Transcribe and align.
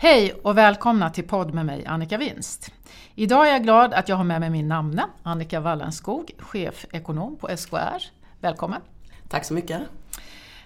Hej 0.00 0.32
och 0.42 0.58
välkomna 0.58 1.10
till 1.10 1.28
podd 1.28 1.54
med 1.54 1.66
mig 1.66 1.86
Annika 1.86 2.18
Winst. 2.18 2.72
Idag 3.14 3.48
är 3.48 3.52
jag 3.52 3.62
glad 3.62 3.94
att 3.94 4.08
jag 4.08 4.16
har 4.16 4.24
med 4.24 4.40
mig 4.40 4.50
min 4.50 4.68
namne 4.68 5.04
Annika 5.22 5.60
Wallenskog, 5.60 6.30
chefekonom 6.38 7.36
på 7.36 7.56
SKR. 7.56 8.02
Välkommen! 8.40 8.80
Tack 9.28 9.44
så 9.44 9.54
mycket! 9.54 9.80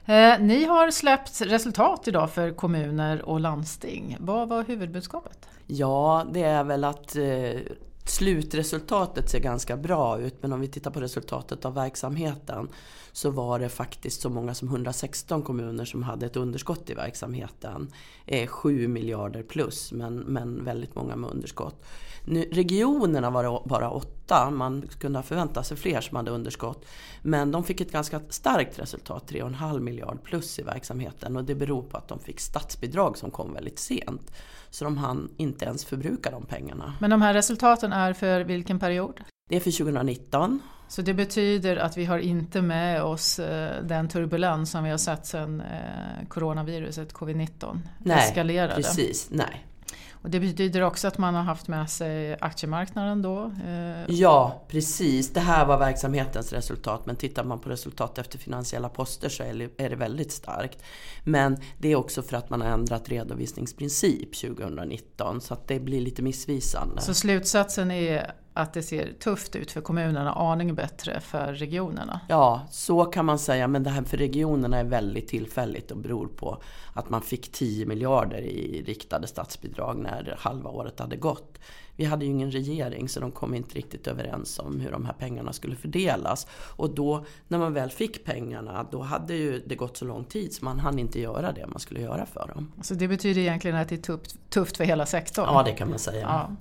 Eh, 0.05 0.39
ni 0.41 0.65
har 0.65 0.91
släppt 0.91 1.41
resultat 1.41 2.09
idag 2.09 2.31
för 2.31 2.51
kommuner 2.51 3.23
och 3.23 3.41
landsting. 3.41 4.17
Vad 4.21 4.49
var 4.49 4.65
huvudbudskapet? 4.65 5.49
Ja, 5.67 6.27
det 6.33 6.43
är 6.43 6.65
väl 6.65 6.85
att 6.85 7.17
eh, 7.17 7.61
slutresultatet 8.05 9.31
ser 9.31 9.41
ganska 9.41 9.77
bra 9.77 10.19
ut 10.19 10.43
men 10.43 10.53
om 10.53 10.61
vi 10.61 10.69
tittar 10.69 10.91
på 10.91 11.01
resultatet 11.01 11.65
av 11.65 11.75
verksamheten 11.75 12.69
så 13.13 13.31
var 13.31 13.59
det 13.59 13.69
faktiskt 13.69 14.21
så 14.21 14.31
många 14.31 14.55
som 14.55 14.69
116 14.69 15.43
kommuner 15.43 15.85
som 15.85 16.03
hade 16.03 16.27
ett 16.27 16.37
underskott 16.37 16.91
i 16.91 16.95
verksamheten. 16.95 17.89
Eh, 18.27 18.47
7 18.47 18.89
miljarder 18.89 19.43
plus 19.43 19.93
men, 19.93 20.17
men 20.17 20.65
väldigt 20.65 20.95
många 20.95 21.17
med 21.17 21.31
underskott. 21.31 21.85
Nu, 22.25 22.49
regionerna 22.53 23.31
var 23.31 23.45
det 23.45 23.69
bara 23.69 23.91
åtta, 23.91 24.51
man 24.51 24.89
kunde 25.01 25.19
ha 25.19 25.23
förväntat 25.23 25.67
sig 25.67 25.77
fler 25.77 26.01
som 26.01 26.17
hade 26.17 26.31
underskott. 26.31 26.85
Men 27.23 27.51
de 27.51 27.65
fick 27.65 27.81
ett 27.81 27.93
ganska 27.93 28.21
starkt 28.29 28.79
resultat, 28.79 29.31
3,5 29.31 29.81
miljard 29.81 30.23
plus 30.23 30.59
i 30.59 30.63
verksamheten 30.63 31.37
och 31.37 31.45
det 31.45 31.55
beror 31.55 31.83
på 31.83 31.97
att 31.97 32.09
de 32.09 32.19
fick 32.19 32.41
statsbidrag 32.41 33.19
som 33.19 33.31
kom 33.31 33.55
väldigt 33.55 33.79
sent. 33.79 34.33
Så 34.71 34.85
de 34.85 34.97
hann 34.97 35.31
inte 35.37 35.65
ens 35.65 35.85
förbruka 35.85 36.31
de 36.31 36.47
pengarna. 36.47 36.95
Men 37.01 37.11
de 37.11 37.23
här 37.23 37.35
resultaten 37.35 37.93
är 37.93 38.13
för 38.13 38.41
vilken 38.41 38.79
period? 38.79 39.21
Det 39.53 39.57
är 39.57 39.61
för 39.61 39.71
2019. 39.71 40.61
Så 40.89 41.03
det 41.03 41.15
betyder 41.15 41.77
att 41.77 41.97
vi 41.97 42.05
har 42.05 42.19
inte 42.19 42.63
med 42.63 43.03
oss 43.03 43.39
eh, 43.39 43.85
den 43.85 44.09
turbulens 44.09 44.71
som 44.71 44.85
vi 44.85 44.91
har 44.91 44.99
sett 44.99 45.27
sedan 45.27 45.61
eh, 45.61 46.27
coronaviruset 46.29 47.13
covid-19 47.13 47.81
eskalerade? 48.05 48.75
Precis. 48.75 49.29
Nej. 49.31 49.67
Och 50.13 50.31
det 50.31 50.41
betyder 50.41 50.81
också 50.81 51.09
att 51.09 51.19
man 51.19 51.35
har 51.35 51.43
haft 51.43 51.69
med 51.69 51.91
sig 51.91 52.37
aktiemarknaden 52.41 53.23
då? 53.23 53.53
Eh. 53.67 54.15
Ja, 54.15 54.65
precis. 54.69 55.33
Det 55.33 55.41
här 55.41 55.67
var 55.67 55.79
verksamhetens 55.79 56.53
resultat. 56.53 57.07
Men 57.07 57.17
tittar 57.17 57.45
man 57.45 57.61
på 57.61 57.69
resultat 57.69 58.19
efter 58.19 58.39
finansiella 58.39 58.89
poster 58.89 59.29
så 59.29 59.43
är 59.77 59.89
det 59.91 59.97
väldigt 59.97 60.33
starkt. 60.33 60.83
Men 61.25 61.57
det 61.79 61.89
är 61.89 61.97
också 61.97 62.23
för 62.23 62.37
att 62.37 62.51
man 62.51 62.61
har 62.61 62.69
ändrat 62.69 63.09
redovisningsprincip 63.09 64.41
2019. 64.41 65.41
Så 65.41 65.55
att 65.55 65.69
det 65.69 65.81
blir 65.81 66.01
lite 66.01 66.23
missvisande. 66.23 67.03
Så 67.03 67.15
slutsatsen 67.15 67.91
är 67.91 68.33
att 68.55 68.73
det 68.73 68.83
ser 68.83 69.13
tufft 69.13 69.57
ut 69.57 69.71
för 69.71 69.81
kommunerna, 69.81 70.33
aning 70.33 70.75
bättre 70.75 71.21
för 71.21 71.53
regionerna. 71.53 72.21
Ja, 72.29 72.67
så 72.71 73.05
kan 73.05 73.25
man 73.25 73.39
säga. 73.39 73.69
Men 73.69 73.83
det 73.83 73.91
här 73.91 74.03
för 74.03 74.17
regionerna 74.17 74.79
är 74.79 74.85
väldigt 74.85 75.29
tillfälligt 75.29 75.91
och 75.91 75.97
beror 75.97 76.27
på 76.27 76.63
att 76.93 77.11
man 77.11 77.23
fick 77.23 77.53
10 77.53 77.87
miljarder 77.87 78.39
i 78.39 78.83
riktade 78.87 79.27
statsbidrag 79.27 79.99
när 79.99 80.37
halva 80.39 80.71
året 80.71 81.01
hade 81.01 81.17
gått. 81.17 81.59
Vi 81.97 82.05
hade 82.05 82.25
ju 82.25 82.31
ingen 82.31 82.51
regering 82.51 83.09
så 83.09 83.21
de 83.21 83.33
kom 83.33 83.55
inte 83.55 83.75
riktigt 83.75 84.07
överens 84.07 84.59
om 84.59 84.81
hur 84.81 84.91
de 84.91 85.07
här 85.07 85.13
pengarna 85.13 85.53
skulle 85.53 85.77
fördelas. 85.77 86.47
Och 86.77 86.95
då 86.95 87.25
när 87.49 87.59
man 87.59 87.73
väl 87.73 87.91
fick 87.91 88.25
pengarna 88.25 88.87
då 88.91 89.03
hade 89.03 89.35
ju 89.35 89.63
det 89.67 89.75
gått 89.75 89.97
så 89.97 90.05
lång 90.05 90.25
tid 90.25 90.55
så 90.55 90.65
man 90.65 90.79
hann 90.79 90.99
inte 90.99 91.21
göra 91.21 91.53
det 91.53 91.67
man 91.67 91.81
skulle 91.81 92.01
göra 92.01 92.27
för 92.27 92.51
dem. 92.55 92.73
Så 92.83 92.95
det 92.95 93.09
betyder 93.09 93.41
egentligen 93.41 93.77
att 93.77 93.89
det 93.89 93.95
är 93.95 94.03
tufft, 94.03 94.51
tufft 94.51 94.77
för 94.77 94.85
hela 94.85 95.07
sektorn? 95.07 95.47
Ja, 95.49 95.63
det 95.63 95.73
kan 95.73 95.91
man 95.91 95.99
säga. 95.99 96.21
Ja. 96.23 96.57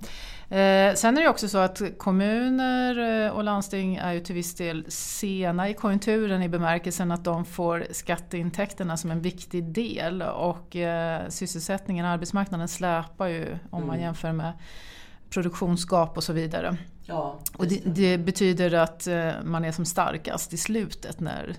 Eh, 0.51 0.93
sen 0.95 1.17
är 1.17 1.21
det 1.21 1.29
också 1.29 1.47
så 1.47 1.57
att 1.57 1.81
kommuner 1.97 3.25
eh, 3.25 3.31
och 3.31 3.43
landsting 3.43 3.95
är 3.95 4.13
ju 4.13 4.19
till 4.19 4.35
viss 4.35 4.55
del 4.55 4.85
sena 4.87 5.69
i 5.69 5.73
konjunkturen 5.73 6.43
i 6.43 6.49
bemärkelsen 6.49 7.11
att 7.11 7.23
de 7.23 7.45
får 7.45 7.87
skatteintäkterna 7.91 8.97
som 8.97 9.11
en 9.11 9.21
viktig 9.21 9.63
del 9.63 10.21
och 10.21 10.75
eh, 10.75 11.29
sysselsättningen, 11.29 12.05
arbetsmarknaden 12.05 12.67
släpar 12.67 13.27
ju 13.27 13.45
om 13.69 13.87
man 13.87 13.95
mm. 13.95 14.01
jämför 14.01 14.31
med 14.31 14.53
produktionsgap 15.31 16.17
och 16.17 16.23
så 16.23 16.33
vidare. 16.33 16.77
Ja, 17.05 17.39
och 17.57 17.67
det, 17.67 17.81
det, 17.85 18.17
betyder 18.17 18.73
att 18.73 19.07
eh, 19.07 19.31
man 19.43 19.65
är 19.65 19.71
som 19.71 19.85
starkast 19.85 20.53
i 20.53 20.57
slutet 20.57 21.19
när 21.19 21.55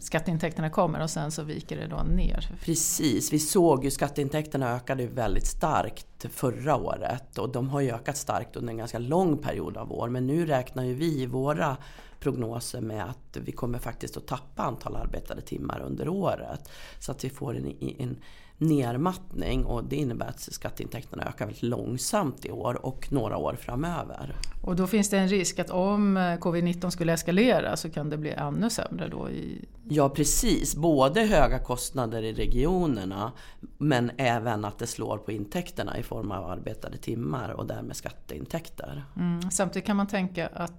skatteintäkterna 0.00 0.70
kommer 0.70 1.02
och 1.02 1.10
sen 1.10 1.30
så 1.30 1.42
viker 1.42 1.76
det 1.76 1.86
då 1.86 1.96
ner. 1.96 2.50
Precis, 2.64 3.32
vi 3.32 3.38
såg 3.38 3.84
ju 3.84 3.90
skatteintäkterna 3.90 4.76
ökade 4.76 5.06
väldigt 5.06 5.46
starkt 5.46 6.26
förra 6.30 6.76
året 6.76 7.38
och 7.38 7.52
de 7.52 7.68
har 7.68 7.80
ju 7.80 7.90
ökat 7.90 8.16
starkt 8.16 8.56
under 8.56 8.72
en 8.72 8.78
ganska 8.78 8.98
lång 8.98 9.38
period 9.38 9.76
av 9.76 9.92
år 9.92 10.08
men 10.08 10.26
nu 10.26 10.46
räknar 10.46 10.84
ju 10.84 10.94
vi 10.94 11.22
i 11.22 11.26
våra 11.26 11.76
prognoser 12.20 12.80
med 12.80 13.04
att 13.04 13.36
vi 13.44 13.52
kommer 13.52 13.78
faktiskt 13.78 14.16
att 14.16 14.26
tappa 14.26 14.62
antal 14.62 14.96
arbetade 14.96 15.40
timmar 15.40 15.80
under 15.80 16.08
året. 16.08 16.70
Så 16.98 17.12
att 17.12 17.24
vi 17.24 17.30
får 17.30 17.56
en, 17.56 17.74
en 17.98 18.16
nermattning 18.58 19.64
och 19.64 19.84
det 19.84 19.96
innebär 19.96 20.26
att 20.26 20.40
skatteintäkterna 20.40 21.24
ökar 21.24 21.46
väldigt 21.46 21.62
långsamt 21.62 22.44
i 22.44 22.50
år 22.50 22.86
och 22.86 23.12
några 23.12 23.36
år 23.36 23.56
framöver. 23.60 24.36
Och 24.62 24.76
då 24.76 24.86
finns 24.86 25.10
det 25.10 25.18
en 25.18 25.28
risk 25.28 25.58
att 25.58 25.70
om 25.70 26.18
covid-19 26.18 26.90
skulle 26.90 27.12
eskalera 27.12 27.76
så 27.76 27.90
kan 27.90 28.10
det 28.10 28.16
bli 28.16 28.30
ännu 28.30 28.70
sämre 28.70 29.08
då? 29.08 29.30
I... 29.30 29.64
Ja 29.88 30.08
precis, 30.08 30.76
både 30.76 31.20
höga 31.20 31.58
kostnader 31.58 32.22
i 32.22 32.32
regionerna 32.32 33.32
men 33.78 34.10
även 34.16 34.64
att 34.64 34.78
det 34.78 34.86
slår 34.86 35.18
på 35.18 35.32
intäkterna 35.32 35.98
i 35.98 36.02
form 36.02 36.30
av 36.30 36.50
arbetade 36.50 36.96
timmar 36.96 37.48
och 37.48 37.66
därmed 37.66 37.96
skatteintäkter. 37.96 39.04
Mm. 39.16 39.50
Samtidigt 39.50 39.86
kan 39.86 39.96
man 39.96 40.06
tänka 40.06 40.46
att 40.54 40.72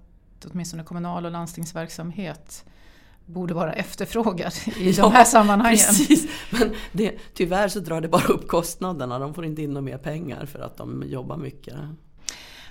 åtminstone 0.51 0.83
kommunal 0.83 1.25
och 1.25 1.31
landstingsverksamhet 1.31 2.65
borde 3.25 3.53
vara 3.53 3.73
efterfrågad 3.73 4.53
i 4.77 4.91
ja, 4.91 5.03
de 5.03 5.11
här 5.11 5.25
sammanhangen. 5.25 5.77
Precis. 5.77 6.27
Men 6.49 6.73
det, 6.91 7.15
tyvärr 7.33 7.67
så 7.67 7.79
drar 7.79 8.01
det 8.01 8.07
bara 8.07 8.25
upp 8.27 8.47
kostnaderna. 8.47 9.19
De 9.19 9.33
får 9.33 9.45
inte 9.45 9.61
in 9.61 9.69
några 9.69 9.81
mer 9.81 9.97
pengar 9.97 10.45
för 10.45 10.59
att 10.59 10.77
de 10.77 11.03
jobbar 11.07 11.37
mycket. 11.37 11.75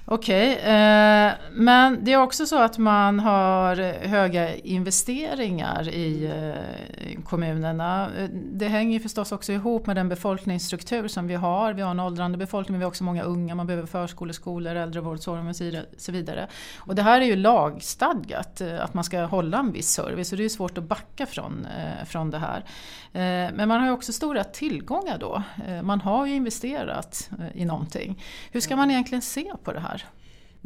Okej, 0.06 0.52
eh, 0.52 1.32
men 1.52 2.04
det 2.04 2.12
är 2.12 2.22
också 2.22 2.46
så 2.46 2.58
att 2.58 2.78
man 2.78 3.20
har 3.20 3.76
höga 4.06 4.56
investeringar 4.56 5.88
i 5.88 6.24
eh, 6.24 7.22
kommunerna. 7.22 8.10
Det 8.52 8.68
hänger 8.68 9.00
förstås 9.00 9.32
också 9.32 9.52
ihop 9.52 9.86
med 9.86 9.96
den 9.96 10.08
befolkningsstruktur 10.08 11.08
som 11.08 11.26
vi 11.26 11.34
har. 11.34 11.72
Vi 11.72 11.82
har 11.82 11.90
en 11.90 12.00
åldrande 12.00 12.38
befolkning, 12.38 12.72
men 12.72 12.78
vi 12.78 12.84
har 12.84 12.90
också 12.90 13.04
många 13.04 13.22
unga, 13.22 13.54
man 13.54 13.66
behöver 13.66 13.86
förskolor, 13.86 14.32
skolor, 14.32 14.74
äldrevårdsformer 14.74 15.50
och 15.50 16.00
så 16.00 16.12
vidare. 16.12 16.48
Och 16.78 16.94
det 16.94 17.02
här 17.02 17.20
är 17.20 17.24
ju 17.24 17.36
lagstadgat, 17.36 18.60
eh, 18.60 18.84
att 18.84 18.94
man 18.94 19.04
ska 19.04 19.24
hålla 19.24 19.58
en 19.58 19.72
viss 19.72 19.88
service 19.88 20.32
och 20.32 20.38
det 20.38 20.44
är 20.44 20.48
svårt 20.48 20.78
att 20.78 20.84
backa 20.84 21.26
från, 21.26 21.66
eh, 21.66 22.06
från 22.06 22.30
det 22.30 22.38
här. 22.38 22.64
Eh, 23.12 23.52
men 23.54 23.68
man 23.68 23.80
har 23.80 23.86
ju 23.86 23.92
också 23.92 24.12
stora 24.12 24.44
tillgångar 24.44 25.18
då. 25.18 25.42
Eh, 25.68 25.82
man 25.82 26.00
har 26.00 26.26
ju 26.26 26.34
investerat 26.34 27.30
eh, 27.38 27.62
i 27.62 27.64
någonting. 27.64 28.22
Hur 28.52 28.60
ska 28.60 28.76
man 28.76 28.90
egentligen 28.90 29.22
se 29.22 29.52
på 29.64 29.72
det 29.72 29.80
här? 29.80 29.93
Här? 29.98 30.10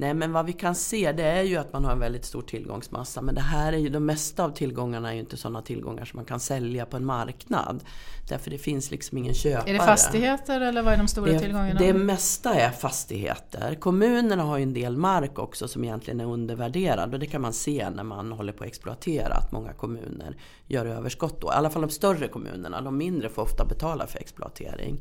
Nej 0.01 0.15
men 0.15 0.33
vad 0.33 0.47
vi 0.47 0.53
kan 0.53 0.75
se 0.75 1.13
det 1.13 1.23
är 1.23 1.43
ju 1.43 1.57
att 1.57 1.73
man 1.73 1.85
har 1.85 1.93
en 1.93 1.99
väldigt 1.99 2.25
stor 2.25 2.43
tillgångsmassa. 2.43 3.23
Men 3.23 3.35
det 3.35 3.41
här 3.41 3.73
är 3.73 3.77
ju, 3.77 3.89
de 3.89 4.07
mesta 4.07 4.45
av 4.45 4.51
tillgångarna 4.51 5.09
är 5.11 5.15
ju 5.15 5.21
inte 5.21 5.37
sådana 5.37 5.63
tillgångar 5.63 6.05
som 6.05 6.17
man 6.17 6.25
kan 6.25 6.41
sälja 6.41 6.87
på 6.87 6.97
en 6.97 7.05
marknad. 7.05 7.85
Därför 8.29 8.51
det 8.51 8.59
finns 8.59 8.91
liksom 8.91 9.19
ingen 9.19 9.35
köpare. 9.35 9.71
Är 9.71 9.73
det 9.73 9.79
fastigheter 9.79 10.61
eller 10.61 10.83
vad 10.83 10.93
är 10.93 10.97
de 10.97 11.09
stora 11.09 11.33
det, 11.33 11.39
tillgångarna? 11.39 11.79
Det 11.79 11.95
mesta 11.95 12.55
är 12.55 12.71
fastigheter. 12.71 13.75
Kommunerna 13.75 14.43
har 14.43 14.57
ju 14.59 14.63
en 14.63 14.75
del 14.75 14.97
mark 14.97 15.39
också 15.39 15.69
som 15.69 15.85
egentligen 15.85 16.21
är 16.21 16.27
undervärderad. 16.27 17.15
Och 17.15 17.21
det 17.21 17.27
kan 17.27 17.43
man 17.43 17.53
se 17.53 17.91
när 17.91 18.05
man 18.05 18.33
håller 18.33 18.53
på 18.53 18.65
att 18.65 18.69
exploatera 18.69 19.35
att 19.35 19.53
många 19.53 19.73
kommuner 19.73 20.37
gör 20.67 20.87
överskott 20.87 21.41
då. 21.41 21.47
I 21.47 21.51
alla 21.51 21.71
fall 21.71 21.83
de 21.83 21.91
större 21.91 22.29
kommunerna. 22.29 22.81
De 22.81 22.97
mindre 22.97 23.29
får 23.29 23.43
ofta 23.43 23.65
betala 23.65 24.07
för 24.07 24.19
exploatering. 24.19 24.99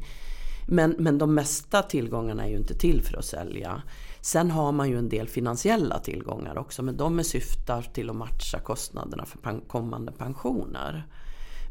Men, 0.67 0.95
men 0.99 1.17
de 1.17 1.33
mesta 1.33 1.81
tillgångarna 1.81 2.45
är 2.45 2.49
ju 2.49 2.57
inte 2.57 2.73
till 2.73 3.01
för 3.01 3.17
att 3.17 3.25
sälja. 3.25 3.81
Sen 4.22 4.51
har 4.51 4.72
man 4.72 4.89
ju 4.89 4.97
en 4.97 5.09
del 5.09 5.28
finansiella 5.28 6.00
tillgångar 6.00 6.57
också 6.57 6.83
men 6.83 6.97
de 6.97 7.23
syftar 7.23 7.81
till 7.81 8.09
att 8.09 8.16
matcha 8.16 8.59
kostnaderna 8.59 9.25
för 9.25 9.67
kommande 9.67 10.11
pensioner. 10.11 11.07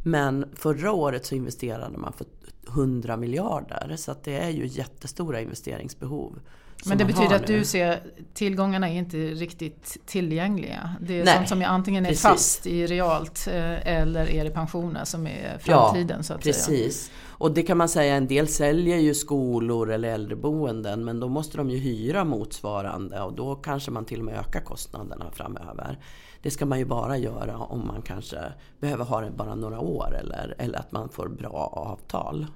Men 0.03 0.45
förra 0.55 0.93
året 0.93 1.27
så 1.27 1.35
investerade 1.35 1.99
man 1.99 2.13
för 2.13 2.27
100 2.69 3.17
miljarder 3.17 3.97
så 3.97 4.11
att 4.11 4.25
det 4.25 4.37
är 4.39 4.51
ju 4.51 4.67
jättestora 4.67 5.41
investeringsbehov. 5.41 6.41
Men 6.85 6.99
det 6.99 7.05
betyder 7.05 7.37
att 7.37 7.47
du 7.47 7.65
ser 7.65 8.01
tillgångarna 8.35 8.89
är 8.89 8.95
inte 8.95 9.17
riktigt 9.17 9.99
tillgängliga. 10.07 10.97
Det 11.01 11.21
är 11.21 11.25
Nej, 11.25 11.35
sånt 11.37 11.49
som 11.49 11.63
antingen 11.63 12.05
är 12.05 12.09
precis. 12.09 12.23
fast 12.23 12.67
i 12.67 12.87
realt 12.87 13.49
eh, 13.49 13.87
eller 13.87 14.31
är 14.31 14.45
det 14.45 14.51
pensioner 14.51 15.05
som 15.05 15.27
är 15.27 15.59
framtiden. 15.59 16.17
Ja, 16.17 16.23
så 16.23 16.35
att 16.35 16.43
precis. 16.43 17.05
Säga. 17.05 17.17
Och 17.39 17.51
det 17.51 17.63
kan 17.63 17.77
man 17.77 17.89
säga, 17.89 18.15
en 18.15 18.27
del 18.27 18.49
säljer 18.49 18.97
ju 18.97 19.15
skolor 19.15 19.93
eller 19.93 20.09
äldreboenden 20.09 21.05
men 21.05 21.21
då 21.21 21.29
måste 21.29 21.57
de 21.57 21.71
ju 21.71 21.79
hyra 21.79 22.25
motsvarande 22.25 23.21
och 23.21 23.33
då 23.33 23.55
kanske 23.55 23.91
man 23.91 24.05
till 24.05 24.19
och 24.19 24.25
med 24.25 24.35
ökar 24.35 24.61
kostnaderna 24.61 25.31
framöver. 25.33 25.99
Det 26.43 26.51
ska 26.51 26.67
man 26.67 26.79
ju 26.79 26.85
bara 26.85 27.19
göra 27.19 27.59
om 27.59 27.87
man 27.87 28.03
kanske 28.03 28.39
behöver 28.81 29.05
ha 29.05 29.21
det 29.21 29.31
bara 29.31 29.55
några 29.55 29.81
år 29.81 30.17
eller, 30.21 30.55
eller 30.59 30.79
att 30.79 30.93
man 30.93 31.09
får 31.09 31.29
bra 31.29 31.73
avtal. 31.73 32.47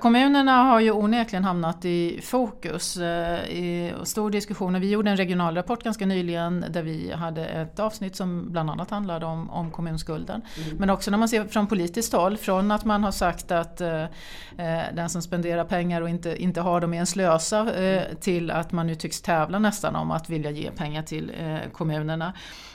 Kommunerna 0.00 0.62
har 0.62 0.80
ju 0.80 0.90
onekligen 0.90 1.44
hamnat 1.44 1.84
i 1.84 2.20
fokus. 2.22 2.96
Eh, 2.96 3.44
I 3.48 3.92
stor 4.02 4.30
diskussion. 4.30 4.80
Vi 4.80 4.90
gjorde 4.90 5.10
en 5.10 5.16
regionalrapport 5.16 5.82
ganska 5.82 6.06
nyligen 6.06 6.64
där 6.70 6.82
vi 6.82 7.12
hade 7.12 7.46
ett 7.46 7.78
avsnitt 7.78 8.16
som 8.16 8.52
bland 8.52 8.70
annat 8.70 8.90
handlade 8.90 9.26
om, 9.26 9.50
om 9.50 9.70
kommunskulden. 9.70 10.42
Mm. 10.56 10.76
Men 10.76 10.90
också 10.90 11.10
när 11.10 11.18
man 11.18 11.28
ser 11.28 11.44
från 11.44 11.66
politiskt 11.66 12.12
håll, 12.12 12.36
från 12.36 12.70
att 12.70 12.84
man 12.84 13.04
har 13.04 13.10
sagt 13.10 13.50
att 13.50 13.80
eh, 13.80 14.02
eh 14.02 14.08
den 14.94 15.08
som 15.08 15.22
spenderar 15.22 15.64
pengar 15.64 16.00
och 16.02 16.08
inte, 16.08 16.42
inte 16.42 16.60
har 16.60 16.80
dem 16.80 16.94
är 16.94 17.00
en 17.00 17.06
slösa 17.06 17.74
eh, 17.74 18.02
till 18.20 18.50
att 18.50 18.72
man 18.72 18.86
nu 18.86 18.94
tycks 18.94 19.22
tävla 19.22 19.58
nästan 19.58 19.96
om 19.96 20.10
att 20.10 20.30
vilja 20.30 20.50
ge 20.50 20.70
pengar 20.70 21.02
till 21.02 21.32
eh, 21.40 21.70
kommunerna. 21.72 22.32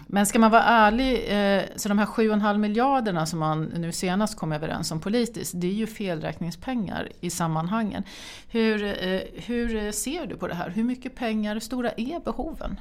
Men 0.08 0.26
ska 0.26 0.40
man 0.40 0.52
vara 0.52 0.64
ärlig, 0.64 1.14
eh, 1.14 1.64
så 1.76 1.90
de 1.90 2.00
här 2.00 2.06
7,5 2.06 2.58
miljarderna 2.58 3.26
som 3.26 3.40
man 3.40 3.64
nu 3.64 3.92
senast 3.92 4.38
kom 4.38 4.52
överens 4.52 4.92
om 4.92 5.00
politiskt, 5.00 5.54
det 5.56 5.68
är 5.68 5.72
ju 5.72 5.88
felräkningspengar 5.88 6.73
i 7.20 7.30
sammanhangen. 7.30 8.04
Hur, 8.48 8.84
eh, 8.84 9.22
hur 9.34 9.92
ser 9.92 10.26
du 10.26 10.38
på 10.38 10.48
det 10.48 10.54
här? 10.54 10.70
Hur 10.70 10.84
mycket 10.84 11.16
pengar, 11.16 11.54
hur 11.54 11.60
stora 11.60 11.92
är 11.92 12.20
behoven? 12.26 12.78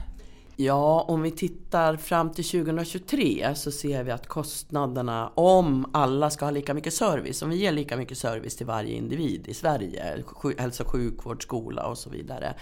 Ja, 0.57 1.05
om 1.09 1.23
vi 1.23 1.31
tittar 1.31 1.97
fram 1.97 2.31
till 2.31 2.45
2023 2.45 3.55
så 3.55 3.71
ser 3.71 4.03
vi 4.03 4.11
att 4.11 4.27
kostnaderna, 4.27 5.29
om 5.35 5.91
alla 5.93 6.31
ska 6.31 6.45
ha 6.45 6.51
lika 6.51 6.75
mycket 6.75 6.95
service, 6.95 7.43
om 7.43 7.51
vi 7.51 7.57
ger 7.57 7.73
lika 7.73 7.97
mycket 7.97 8.19
service 8.19 8.57
till 8.57 8.67
varje 8.67 8.95
individ 8.95 9.49
i 9.49 9.55
Sverige, 9.55 10.25
hälso 10.59 10.83
och 10.83 10.91
sjukvård, 10.91 11.43
skola 11.43 11.87
och 11.87 11.99
så 11.99 12.11
vidare, 12.11 12.55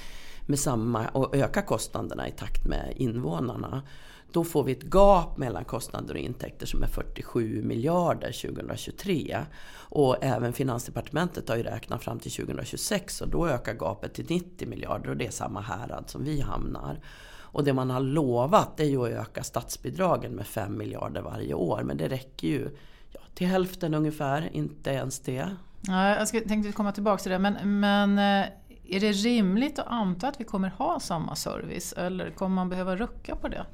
med 0.47 0.59
samma, 0.59 1.09
och 1.09 1.37
öka 1.37 1.63
kostnaderna 1.63 2.29
i 2.29 2.31
takt 2.31 2.67
med 2.67 2.93
invånarna, 2.97 3.83
då 4.33 4.45
får 4.45 4.65
vi 4.65 4.73
ett 4.73 4.83
gap 4.95 5.37
mellan 5.37 5.65
kostnader 5.65 6.15
och 6.15 6.21
intäkter 6.21 6.67
som 6.67 6.83
är 6.83 6.87
47 6.87 7.63
miljarder 7.63 8.33
2023. 8.33 9.39
Och 9.73 10.25
även 10.25 10.53
Finansdepartementet 10.53 11.49
har 11.49 11.57
ju 11.57 11.63
räknat 11.63 12.05
fram 12.05 12.19
till 12.19 12.33
2026 12.33 13.21
och 13.21 13.29
då 13.29 13.49
ökar 13.49 13.75
gapet 13.75 14.15
till 14.15 14.27
90 14.29 14.69
miljarder 14.69 15.11
och 15.11 15.17
det 15.17 15.27
är 15.27 15.31
samma 15.31 15.61
härad 15.61 16.11
som 16.11 16.25
vi 16.25 16.41
hamnar. 16.41 17.01
Och 17.53 17.65
det 17.65 17.73
man 17.73 17.91
har 17.91 18.01
lovat 18.01 18.81
är 18.81 18.85
ju 18.85 19.05
att 19.05 19.29
öka 19.29 19.43
statsbidragen 19.43 20.33
med 20.33 20.47
5 20.47 20.79
miljarder 20.79 21.23
varje 21.23 21.55
år 21.55 21.83
men 21.83 21.97
det 21.97 22.09
räcker 22.09 22.49
ju 22.49 22.77
ja, 23.13 23.21
till 23.35 23.47
hälften 23.47 23.95
ungefär, 23.95 24.51
inte 24.53 24.91
ens 24.91 25.21
det. 25.21 25.57
Ja, 25.81 26.17
jag 26.17 26.29
tänkte 26.29 26.73
komma 26.73 26.93
tillbaka 26.93 27.23
till 27.23 27.33
det 27.33 27.39
men, 27.39 27.81
men 27.81 28.19
eh, 28.19 28.49
är 28.91 29.01
det 29.01 29.13
rimligt 29.13 29.79
att 29.79 29.87
anta 29.87 30.29
att 30.29 30.41
vi 30.41 30.45
kommer 30.45 30.69
ha 30.69 31.01
samma 31.01 31.37
service 31.37 31.93
eller 31.93 32.31
kommer 32.31 32.55
man 32.55 32.69
behöva 32.69 32.97
rucka 32.97 33.37
på 33.37 33.49
det? 33.49 33.67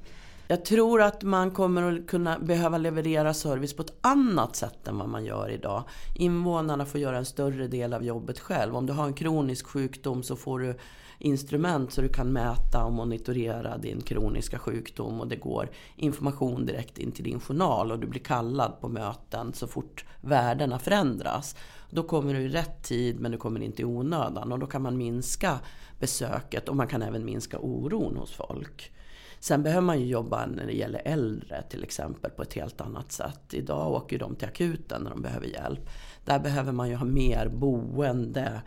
Jag 0.48 0.64
tror 0.64 1.02
att 1.02 1.22
man 1.22 1.50
kommer 1.50 1.93
att 1.93 2.06
kunna 2.06 2.38
behöva 2.38 2.78
leverera 2.78 3.34
service 3.34 3.76
på 3.76 3.82
ett 3.82 3.94
annat 4.00 4.56
sätt 4.56 4.88
än 4.88 4.98
vad 4.98 5.08
man 5.08 5.25
gör 5.25 5.50
idag. 5.50 5.84
Invånarna 6.16 6.87
får 6.87 7.00
göra 7.00 7.19
en 7.19 7.25
större 7.25 7.69
del 7.69 7.94
av 7.94 8.04
jobbet 8.04 8.40
själv. 8.40 8.76
Om 8.76 8.87
du 8.87 8.93
har 8.93 9.06
en 9.06 9.14
kronisk 9.14 9.66
sjukdom 9.66 10.22
så 10.22 10.37
får 10.37 10.58
du 10.58 10.78
instrument 11.19 11.93
så 11.93 12.00
du 12.00 12.08
kan 12.08 12.32
mäta 12.32 12.84
och 12.84 12.93
monitorera 12.93 13.78
din 13.78 14.00
kroniska 14.00 14.58
sjukdom 14.58 15.20
och 15.20 15.28
det 15.28 15.37
går 15.37 15.70
information 15.96 16.66
direkt 16.66 16.99
in 16.99 17.12
till 17.12 17.25
din 17.25 17.40
journal 17.40 17.92
och 17.92 17.99
du 17.99 18.06
blir 18.06 18.20
kallad 18.20 18.81
på 18.81 18.88
möten 18.88 19.52
så 19.52 19.66
fort 19.66 20.04
värdena 20.20 20.78
förändras. 20.78 21.56
Då 21.90 22.02
kommer 22.02 22.34
du 22.34 22.40
i 22.40 22.49
rätt 22.49 22.82
tid 22.82 23.20
men 23.20 23.32
du 23.32 23.38
kommer 23.38 23.60
inte 23.60 23.82
i 23.82 23.84
onödan 23.84 24.52
och 24.52 24.58
då 24.58 24.66
kan 24.66 24.82
man 24.82 24.96
minska 24.96 25.58
besöket 26.00 26.69
och 26.69 26.76
man 26.76 26.87
kan 26.88 27.02
även 27.02 27.25
minska 27.25 27.58
oron 27.58 28.16
hos 28.16 28.32
folk. 28.32 28.92
Sen 29.40 29.62
behöver 29.62 29.82
man 29.82 30.00
ju 30.00 30.06
jobba 30.06 30.46
när 30.46 30.66
det 30.66 30.72
gäller 30.72 31.02
äldre 31.04 31.62
till 31.62 31.84
exempel 31.84 32.30
på 32.30 32.42
ett 32.42 32.54
helt 32.54 32.80
annat 32.80 33.12
sätt. 33.12 33.40
Idag 33.54 33.92
åker 33.92 34.18
de 34.18 34.36
till 34.36 34.48
akuten 34.48 35.02
när 35.02 35.10
de 35.10 35.22
behöver 35.22 35.46
hjälp. 35.46 35.90
Där 36.24 36.38
behöver 36.38 36.72
man 36.72 36.88
ju 36.88 36.94
ha 36.94 37.04
mer 37.04 37.48
boende 37.48 38.62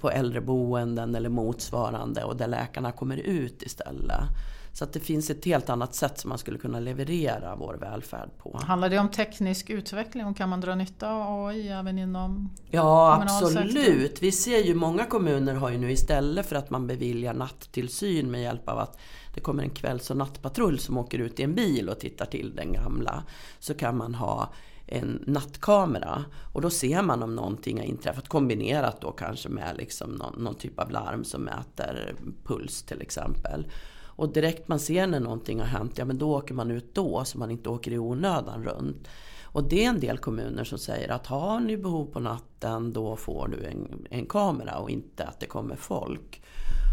på 0.00 0.10
äldreboenden 0.10 1.14
eller 1.14 1.28
motsvarande 1.28 2.24
och 2.24 2.36
där 2.36 2.48
läkarna 2.48 2.92
kommer 2.92 3.16
ut 3.16 3.62
istället. 3.62 4.24
Så 4.72 4.84
att 4.84 4.92
det 4.92 5.00
finns 5.00 5.30
ett 5.30 5.44
helt 5.44 5.70
annat 5.70 5.94
sätt 5.94 6.18
som 6.18 6.28
man 6.28 6.38
skulle 6.38 6.58
kunna 6.58 6.80
leverera 6.80 7.56
vår 7.56 7.74
välfärd 7.74 8.30
på. 8.38 8.60
Handlar 8.62 8.88
det 8.88 8.98
om 8.98 9.08
teknisk 9.08 9.70
utveckling 9.70 10.26
och 10.26 10.36
kan 10.36 10.48
man 10.48 10.60
dra 10.60 10.74
nytta 10.74 11.10
av 11.10 11.46
AI 11.46 11.68
även 11.68 11.98
inom 11.98 12.50
Ja 12.70 13.22
absolut. 13.22 14.22
Vi 14.22 14.32
ser 14.32 14.58
ju 14.58 14.74
många 14.74 15.04
kommuner 15.04 15.54
har 15.54 15.70
ju 15.70 15.78
nu 15.78 15.92
istället 15.92 16.46
för 16.46 16.56
att 16.56 16.70
man 16.70 16.86
beviljar 16.86 17.34
nattillsyn 17.34 18.30
med 18.30 18.42
hjälp 18.42 18.68
av 18.68 18.78
att 18.78 18.98
det 19.34 19.40
kommer 19.40 19.62
en 19.62 19.70
kvälls 19.70 20.10
och 20.10 20.16
nattpatrull 20.16 20.78
som 20.78 20.98
åker 20.98 21.18
ut 21.18 21.40
i 21.40 21.42
en 21.42 21.54
bil 21.54 21.88
och 21.88 22.00
tittar 22.00 22.26
till 22.26 22.54
den 22.54 22.72
gamla. 22.72 23.24
Så 23.58 23.74
kan 23.74 23.96
man 23.96 24.14
ha 24.14 24.52
en 24.86 25.24
nattkamera 25.26 26.24
och 26.52 26.60
då 26.60 26.70
ser 26.70 27.02
man 27.02 27.22
om 27.22 27.36
någonting 27.36 27.78
har 27.78 27.84
inträffat 27.84 28.28
kombinerat 28.28 29.00
då 29.00 29.12
kanske 29.12 29.48
med 29.48 29.76
liksom 29.76 30.10
någon, 30.10 30.44
någon 30.44 30.54
typ 30.54 30.78
av 30.78 30.90
larm 30.90 31.24
som 31.24 31.42
mäter 31.42 32.14
puls 32.44 32.82
till 32.82 33.00
exempel. 33.00 33.66
Och 34.14 34.32
direkt 34.32 34.68
man 34.68 34.78
ser 34.78 35.06
när 35.06 35.20
någonting 35.20 35.60
har 35.60 35.66
hänt, 35.66 35.98
ja 35.98 36.04
men 36.04 36.18
då 36.18 36.36
åker 36.36 36.54
man 36.54 36.70
ut 36.70 36.94
då 36.94 37.24
så 37.24 37.38
man 37.38 37.50
inte 37.50 37.68
åker 37.68 37.92
i 37.92 37.98
onödan 37.98 38.64
runt. 38.64 39.08
Och 39.42 39.68
det 39.68 39.84
är 39.84 39.88
en 39.88 40.00
del 40.00 40.18
kommuner 40.18 40.64
som 40.64 40.78
säger 40.78 41.08
att 41.08 41.26
har 41.26 41.60
ni 41.60 41.76
behov 41.76 42.06
på 42.06 42.20
natten 42.20 42.92
då 42.92 43.16
får 43.16 43.48
du 43.48 43.64
en, 43.64 44.06
en 44.10 44.26
kamera 44.26 44.78
och 44.78 44.90
inte 44.90 45.24
att 45.24 45.40
det 45.40 45.46
kommer 45.46 45.76
folk. 45.76 46.42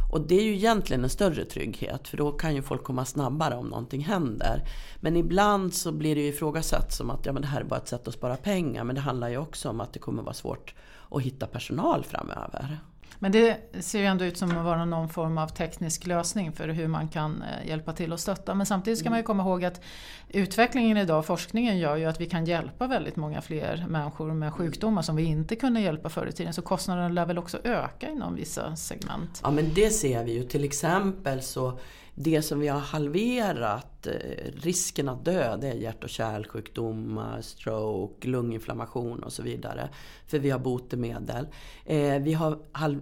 Och 0.09 0.21
det 0.21 0.39
är 0.39 0.43
ju 0.43 0.53
egentligen 0.53 1.03
en 1.03 1.09
större 1.09 1.45
trygghet 1.45 2.07
för 2.07 2.17
då 2.17 2.31
kan 2.31 2.55
ju 2.55 2.61
folk 2.61 2.83
komma 2.83 3.05
snabbare 3.05 3.55
om 3.55 3.67
någonting 3.67 4.01
händer. 4.01 4.63
Men 4.99 5.15
ibland 5.15 5.73
så 5.73 5.91
blir 5.91 6.15
det 6.15 6.21
ju 6.21 6.27
ifrågasatt 6.27 6.93
som 6.93 7.09
att 7.09 7.25
ja, 7.25 7.33
men 7.33 7.41
det 7.41 7.47
här 7.47 7.61
är 7.61 7.65
bara 7.65 7.79
ett 7.79 7.87
sätt 7.87 8.07
att 8.07 8.13
spara 8.13 8.37
pengar. 8.37 8.83
Men 8.83 8.95
det 8.95 9.01
handlar 9.01 9.29
ju 9.29 9.37
också 9.37 9.69
om 9.69 9.81
att 9.81 9.93
det 9.93 9.99
kommer 9.99 10.23
vara 10.23 10.33
svårt 10.33 10.73
att 11.11 11.21
hitta 11.21 11.47
personal 11.47 12.03
framöver. 12.03 12.79
Men 13.19 13.31
det 13.31 13.57
ser 13.79 13.99
ju 13.99 14.05
ändå 14.05 14.25
ut 14.25 14.37
som 14.37 14.57
att 14.57 14.65
vara 14.65 14.85
någon 14.85 15.09
form 15.09 15.37
av 15.37 15.47
teknisk 15.47 16.07
lösning 16.07 16.51
för 16.51 16.67
hur 16.67 16.87
man 16.87 17.09
kan 17.09 17.41
eh, 17.41 17.67
hjälpa 17.69 17.93
till 17.93 18.13
och 18.13 18.19
stötta. 18.19 18.55
Men 18.55 18.65
samtidigt 18.65 18.99
ska 18.99 19.09
man 19.09 19.19
ju 19.19 19.23
komma 19.23 19.43
ihåg 19.43 19.65
att 19.65 19.81
utvecklingen 20.29 20.97
idag, 20.97 21.25
forskningen 21.25 21.77
gör 21.77 21.95
ju 21.95 22.05
att 22.05 22.21
vi 22.21 22.25
kan 22.25 22.45
hjälpa 22.45 22.87
väldigt 22.87 23.15
många 23.15 23.41
fler 23.41 23.85
människor 23.89 24.33
med 24.33 24.53
sjukdomar 24.53 25.01
som 25.01 25.15
vi 25.15 25.23
inte 25.23 25.55
kunde 25.55 25.79
hjälpa 25.79 26.09
förr 26.09 26.27
i 26.27 26.31
tiden. 26.31 26.53
Så 26.53 26.61
kostnaderna 26.61 27.09
lär 27.09 27.25
väl 27.25 27.37
också 27.37 27.57
öka 27.63 28.09
inom 28.09 28.35
vissa 28.35 28.75
segment? 28.75 29.39
Ja 29.43 29.51
men 29.51 29.73
det 29.73 29.89
ser 29.89 30.23
vi 30.23 30.33
ju. 30.33 30.43
Till 30.43 30.63
exempel 30.63 31.41
så 31.41 31.79
det 32.21 32.41
som 32.41 32.59
vi 32.59 32.67
har 32.67 32.79
halverat 32.79 34.07
eh, 34.07 34.13
risken 34.53 35.09
att 35.09 35.25
dö, 35.25 35.57
det 35.57 35.67
är 35.67 35.73
hjärt 35.73 36.03
och 36.03 36.09
kärlsjukdomar, 36.09 37.41
stroke, 37.41 38.27
lunginflammation 38.27 39.23
och 39.23 39.33
så 39.33 39.43
vidare. 39.43 39.89
För 40.27 40.39
vi 40.39 40.49
har 40.49 40.59
botemedel. 40.59 41.47
Eh, 41.85 42.19
vi 42.19 42.33
har, 42.33 42.59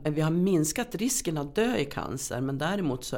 vi 0.10 0.22
har 0.22 0.32
minskat 0.32 0.96
risken 0.96 1.38
att 1.38 1.56
dö 1.56 1.78
i 1.78 1.86
cancer 1.86 2.42
men 2.42 2.58
däremot 2.58 3.04
så 3.04 3.18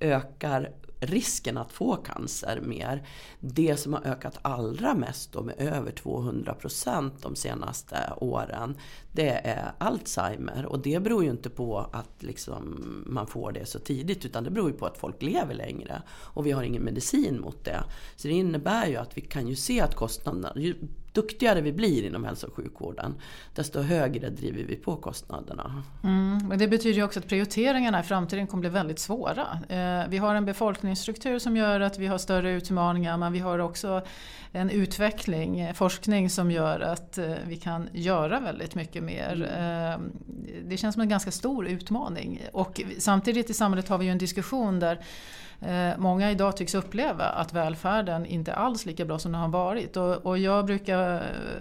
ökar 0.00 0.72
risken 1.00 1.58
att 1.58 1.72
få 1.72 1.96
cancer 1.96 2.60
mer. 2.60 3.06
Det 3.40 3.76
som 3.76 3.92
har 3.92 4.00
ökat 4.06 4.38
allra 4.42 4.94
mest 4.94 5.32
då 5.32 5.42
med 5.42 5.54
över 5.58 5.90
200 5.90 6.54
procent 6.54 7.22
de 7.22 7.36
senaste 7.36 8.12
åren 8.16 8.76
det 9.12 9.30
är 9.30 9.72
Alzheimer. 9.78 10.66
Och 10.66 10.78
det 10.78 11.02
beror 11.02 11.24
ju 11.24 11.30
inte 11.30 11.50
på 11.50 11.78
att 11.92 12.22
liksom 12.22 12.84
man 13.06 13.26
får 13.26 13.52
det 13.52 13.66
så 13.66 13.78
tidigt 13.78 14.24
utan 14.24 14.44
det 14.44 14.50
beror 14.50 14.70
ju 14.70 14.76
på 14.76 14.86
att 14.86 14.98
folk 14.98 15.22
lever 15.22 15.54
längre. 15.54 16.02
Och 16.10 16.46
vi 16.46 16.50
har 16.50 16.62
ingen 16.62 16.84
medicin 16.84 17.40
mot 17.40 17.64
det. 17.64 17.84
Så 18.16 18.28
det 18.28 18.34
innebär 18.34 18.86
ju 18.86 18.96
att 18.96 19.16
vi 19.16 19.20
kan 19.20 19.48
ju 19.48 19.56
se 19.56 19.80
att 19.80 19.94
kostnaderna, 19.94 20.52
duktigare 21.18 21.60
vi 21.60 21.72
blir 21.72 22.06
inom 22.06 22.24
hälso 22.24 22.46
och 22.46 22.54
sjukvården, 22.54 23.14
desto 23.54 23.80
högre 23.80 24.30
driver 24.30 24.62
vi 24.62 24.76
på 24.76 24.96
kostnaderna. 24.96 25.82
Mm, 26.04 26.48
men 26.48 26.58
det 26.58 26.68
betyder 26.68 26.96
ju 26.96 27.02
också 27.02 27.20
att 27.20 27.28
prioriteringarna 27.28 28.00
i 28.00 28.02
framtiden 28.02 28.46
kommer 28.46 28.60
bli 28.60 28.70
väldigt 28.70 28.98
svåra. 28.98 29.46
Eh, 29.68 30.08
vi 30.08 30.18
har 30.18 30.34
en 30.34 30.44
befolkningsstruktur 30.44 31.38
som 31.38 31.56
gör 31.56 31.80
att 31.80 31.98
vi 31.98 32.06
har 32.06 32.18
större 32.18 32.50
utmaningar 32.50 33.16
men 33.16 33.32
vi 33.32 33.38
har 33.38 33.58
också 33.58 34.02
en 34.52 34.70
utveckling, 34.70 35.60
eh, 35.60 35.74
forskning 35.74 36.30
som 36.30 36.50
gör 36.50 36.80
att 36.80 37.18
eh, 37.18 37.34
vi 37.46 37.56
kan 37.56 37.88
göra 37.92 38.40
väldigt 38.40 38.74
mycket 38.74 39.02
mer. 39.02 39.32
Mm. 39.32 39.92
Eh, 39.92 39.98
det 40.64 40.76
känns 40.76 40.94
som 40.94 41.02
en 41.02 41.08
ganska 41.08 41.30
stor 41.30 41.66
utmaning. 41.66 42.42
Och 42.52 42.80
samtidigt 42.98 43.50
i 43.50 43.54
samhället 43.54 43.88
har 43.88 43.98
vi 43.98 44.04
ju 44.04 44.10
en 44.10 44.18
diskussion 44.18 44.80
där 44.80 44.98
många 45.96 46.30
idag 46.30 46.56
tycks 46.56 46.74
uppleva 46.74 47.24
att 47.24 47.52
välfärden 47.52 48.26
inte 48.26 48.54
alls 48.54 48.86
lika 48.86 49.04
bra 49.04 49.18
som 49.18 49.32
den 49.32 49.40
har 49.40 49.48
varit. 49.48 49.96
Och, 49.96 50.26
och 50.26 50.38
jag 50.38 50.66
brukar 50.66 51.14
eh, 51.14 51.20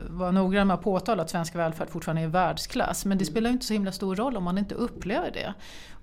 vara 0.09 0.31
noggrann 0.31 0.67
med 0.67 0.73
att 0.73 0.83
påtala 0.83 1.23
att 1.23 1.29
svensk 1.29 1.55
välfärd 1.55 1.89
fortfarande 1.89 2.21
är 2.21 2.27
världsklass. 2.27 3.05
Men 3.05 3.17
det 3.17 3.23
mm. 3.23 3.31
spelar 3.31 3.49
inte 3.49 3.65
så 3.65 3.73
himla 3.73 3.91
stor 3.91 4.15
roll 4.15 4.37
om 4.37 4.43
man 4.43 4.57
inte 4.57 4.75
upplever 4.75 5.31
det. 5.31 5.53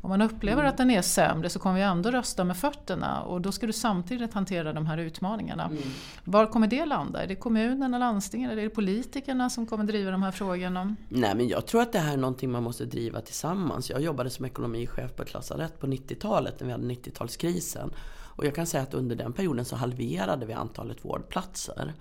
Om 0.04 0.10
man 0.10 0.22
upplever 0.22 0.62
mm. 0.62 0.70
att 0.70 0.76
den 0.76 0.90
är 0.90 1.02
sämre 1.02 1.50
så 1.50 1.58
kommer 1.58 1.76
vi 1.76 1.82
ändå 1.82 2.10
rösta 2.10 2.44
med 2.44 2.56
fötterna 2.56 3.22
och 3.22 3.40
då 3.40 3.52
ska 3.52 3.66
du 3.66 3.72
samtidigt 3.72 4.34
hantera 4.34 4.72
de 4.72 4.86
här 4.86 4.98
utmaningarna. 4.98 5.64
Mm. 5.64 5.82
Var 6.24 6.46
kommer 6.46 6.66
det 6.66 6.84
landa? 6.84 7.22
Är 7.22 7.26
det 7.26 7.34
kommunerna, 7.34 7.98
landstingen 7.98 8.50
eller 8.50 8.62
är 8.62 8.68
det 8.68 8.74
politikerna 8.74 9.50
som 9.50 9.66
kommer 9.66 9.84
driva 9.84 10.10
de 10.10 10.22
här 10.22 10.30
frågorna? 10.30 10.96
Nej 11.08 11.34
men 11.34 11.48
jag 11.48 11.66
tror 11.66 11.82
att 11.82 11.92
det 11.92 11.98
här 11.98 12.12
är 12.12 12.16
någonting 12.16 12.50
man 12.50 12.62
måste 12.62 12.84
driva 12.84 13.20
tillsammans. 13.20 13.90
Jag 13.90 14.00
jobbade 14.00 14.30
som 14.30 14.44
ekonomichef 14.44 15.16
på 15.16 15.22
ett 15.22 15.34
lasarett 15.34 15.80
på 15.80 15.86
90-talet 15.86 16.60
när 16.60 16.66
vi 16.66 16.72
hade 16.72 16.84
90-talskrisen. 16.84 17.90
Och 18.36 18.46
jag 18.46 18.54
kan 18.54 18.66
säga 18.66 18.82
att 18.82 18.94
under 18.94 19.16
den 19.16 19.32
perioden 19.32 19.64
så 19.64 19.76
halverade 19.76 20.46
vi 20.46 20.52
antalet 20.52 21.04
vårdplatser. 21.04 21.92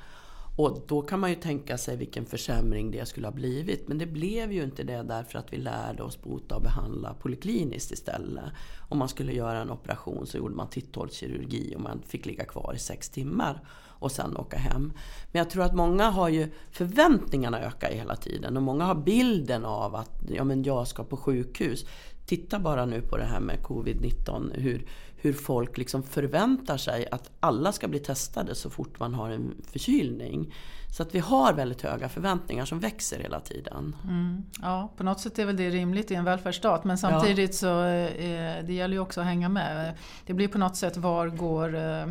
Och 0.55 0.79
då 0.87 1.01
kan 1.01 1.19
man 1.19 1.29
ju 1.29 1.35
tänka 1.35 1.77
sig 1.77 1.97
vilken 1.97 2.25
försämring 2.25 2.91
det 2.91 3.05
skulle 3.05 3.27
ha 3.27 3.31
blivit. 3.31 3.87
Men 3.87 3.97
det 3.97 4.05
blev 4.05 4.51
ju 4.51 4.63
inte 4.63 4.83
det 4.83 5.03
därför 5.03 5.39
att 5.39 5.53
vi 5.53 5.57
lärde 5.57 6.03
oss 6.03 6.21
bota 6.21 6.55
och 6.55 6.61
behandla 6.61 7.13
polikliniskt 7.13 7.91
istället. 7.91 8.43
Om 8.89 8.97
man 8.97 9.09
skulle 9.09 9.33
göra 9.33 9.61
en 9.61 9.71
operation 9.71 10.27
så 10.27 10.37
gjorde 10.37 10.55
man 10.55 10.69
titthålskirurgi 10.69 11.75
och 11.75 11.81
man 11.81 12.01
fick 12.07 12.25
ligga 12.25 12.45
kvar 12.45 12.73
i 12.75 12.79
sex 12.79 13.09
timmar 13.09 13.61
och 14.03 14.11
sen 14.11 14.37
åka 14.37 14.57
hem. 14.57 14.93
Men 15.31 15.39
jag 15.39 15.49
tror 15.49 15.63
att 15.63 15.75
många 15.75 16.09
har 16.09 16.29
ju 16.29 16.47
förväntningarna 16.71 17.59
ökar 17.59 17.91
hela 17.91 18.15
tiden 18.15 18.57
och 18.57 18.63
många 18.63 18.85
har 18.85 18.95
bilden 18.95 19.65
av 19.65 19.95
att 19.95 20.21
ja, 20.29 20.43
men 20.43 20.63
jag 20.63 20.87
ska 20.87 21.03
på 21.03 21.17
sjukhus. 21.17 21.85
Titta 22.25 22.59
bara 22.59 22.85
nu 22.85 23.01
på 23.01 23.17
det 23.17 23.25
här 23.25 23.39
med 23.39 23.59
covid-19, 23.59 24.51
hur, 24.53 24.87
hur 25.23 25.33
folk 25.33 25.77
liksom 25.77 26.03
förväntar 26.03 26.77
sig 26.77 27.07
att 27.11 27.31
alla 27.39 27.71
ska 27.71 27.87
bli 27.87 27.99
testade 27.99 28.55
så 28.55 28.69
fort 28.69 28.99
man 28.99 29.13
har 29.13 29.29
en 29.29 29.53
förkylning. 29.71 30.53
Så 30.97 31.03
att 31.03 31.15
vi 31.15 31.19
har 31.19 31.53
väldigt 31.53 31.81
höga 31.81 32.09
förväntningar 32.09 32.65
som 32.65 32.79
växer 32.79 33.19
hela 33.19 33.39
tiden. 33.39 33.95
Mm, 34.03 34.43
ja, 34.61 34.93
på 34.97 35.03
något 35.03 35.19
sätt 35.19 35.39
är 35.39 35.45
väl 35.45 35.57
det 35.57 35.69
rimligt 35.69 36.11
i 36.11 36.15
en 36.15 36.23
välfärdsstat 36.23 36.83
men 36.83 36.97
samtidigt 36.97 37.51
ja. 37.51 37.57
så 37.57 37.83
eh, 37.83 38.65
det 38.65 38.73
gäller 38.73 38.93
ju 38.93 38.99
också 38.99 39.21
att 39.21 39.27
hänga 39.27 39.49
med. 39.49 39.97
Det 40.25 40.33
blir 40.33 40.47
på 40.47 40.57
något 40.57 40.75
sätt 40.75 40.97
var 40.97 41.27
går 41.27 41.75
eh, 41.75 42.07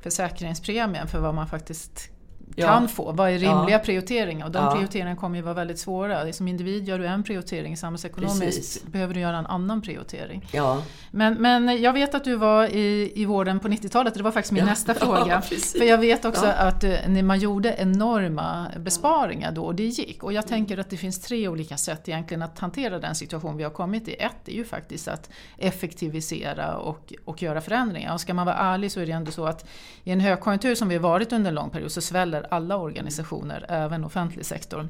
försäkringspremien 0.00 1.08
för 1.08 1.20
vad 1.20 1.34
man 1.34 1.46
faktiskt 1.46 2.10
kan 2.54 2.82
ja. 2.82 2.88
få. 2.88 3.12
Vad 3.12 3.30
är 3.30 3.32
rimliga 3.32 3.70
ja. 3.70 3.78
prioriteringar? 3.78 4.46
Och 4.46 4.52
de 4.52 4.64
ja. 4.64 4.70
prioriteringarna 4.70 5.16
kommer 5.16 5.36
ju 5.36 5.42
vara 5.42 5.54
väldigt 5.54 5.78
svåra. 5.78 6.32
Som 6.32 6.48
individ 6.48 6.88
gör 6.88 6.98
du 6.98 7.06
en 7.06 7.22
prioritering, 7.22 7.76
samhällsekonomiskt 7.76 8.40
Precis. 8.40 8.82
behöver 8.86 9.14
du 9.14 9.20
göra 9.20 9.36
en 9.36 9.46
annan 9.46 9.82
prioritering. 9.82 10.46
Ja. 10.52 10.82
Men, 11.10 11.34
men 11.34 11.82
jag 11.82 11.92
vet 11.92 12.14
att 12.14 12.24
du 12.24 12.36
var 12.36 12.64
i, 12.66 13.12
i 13.14 13.24
vården 13.24 13.60
på 13.60 13.68
90-talet, 13.68 14.14
det 14.14 14.22
var 14.22 14.32
faktiskt 14.32 14.52
min 14.52 14.64
nästa 14.64 14.94
fråga. 15.04 15.42
För 15.78 15.84
jag 15.84 15.98
vet 15.98 16.24
också 16.24 16.46
att 16.46 16.84
uh, 16.84 17.22
man 17.22 17.38
gjorde 17.38 17.74
enorma 17.78 18.66
besparingar 18.78 19.52
då 19.52 19.64
och 19.64 19.74
det 19.74 19.86
gick. 19.86 20.22
Och 20.22 20.32
jag 20.32 20.44
mm. 20.44 20.48
tänker 20.48 20.78
att 20.78 20.90
det 20.90 20.96
finns 20.96 21.20
tre 21.20 21.48
olika 21.48 21.76
sätt 21.76 22.08
egentligen 22.08 22.42
att 22.42 22.58
hantera 22.58 22.98
den 22.98 23.14
situation 23.14 23.56
vi 23.56 23.64
har 23.64 23.70
kommit 23.70 24.08
i. 24.08 24.14
Ett 24.14 24.48
är 24.48 24.52
ju 24.52 24.64
faktiskt 24.64 25.08
att 25.08 25.30
effektivisera 25.56 26.76
och, 26.76 27.12
och 27.24 27.42
göra 27.42 27.60
förändringar. 27.60 28.14
Och 28.14 28.20
ska 28.20 28.34
man 28.34 28.46
vara 28.46 28.56
ärlig 28.56 28.92
så 28.92 29.00
är 29.00 29.06
det 29.06 29.12
ändå 29.12 29.30
så 29.30 29.46
att 29.46 29.68
i 30.04 30.12
en 30.12 30.20
högkonjunktur 30.20 30.74
som 30.74 30.88
vi 30.88 30.94
har 30.94 31.02
varit 31.02 31.32
under 31.32 31.48
en 31.48 31.54
lång 31.54 31.70
period 31.70 31.92
så 31.92 32.00
sväller 32.00 32.35
alla 32.50 32.76
organisationer, 32.76 33.66
även 33.68 34.04
offentlig 34.04 34.46
sektor. 34.46 34.88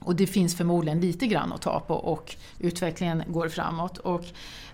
Och 0.00 0.16
det 0.16 0.26
finns 0.26 0.56
förmodligen 0.56 1.00
lite 1.00 1.26
grann 1.26 1.52
att 1.52 1.62
ta 1.62 1.80
på 1.80 1.94
och 1.94 2.36
utvecklingen 2.58 3.22
går 3.26 3.48
framåt. 3.48 3.98
Och 3.98 4.24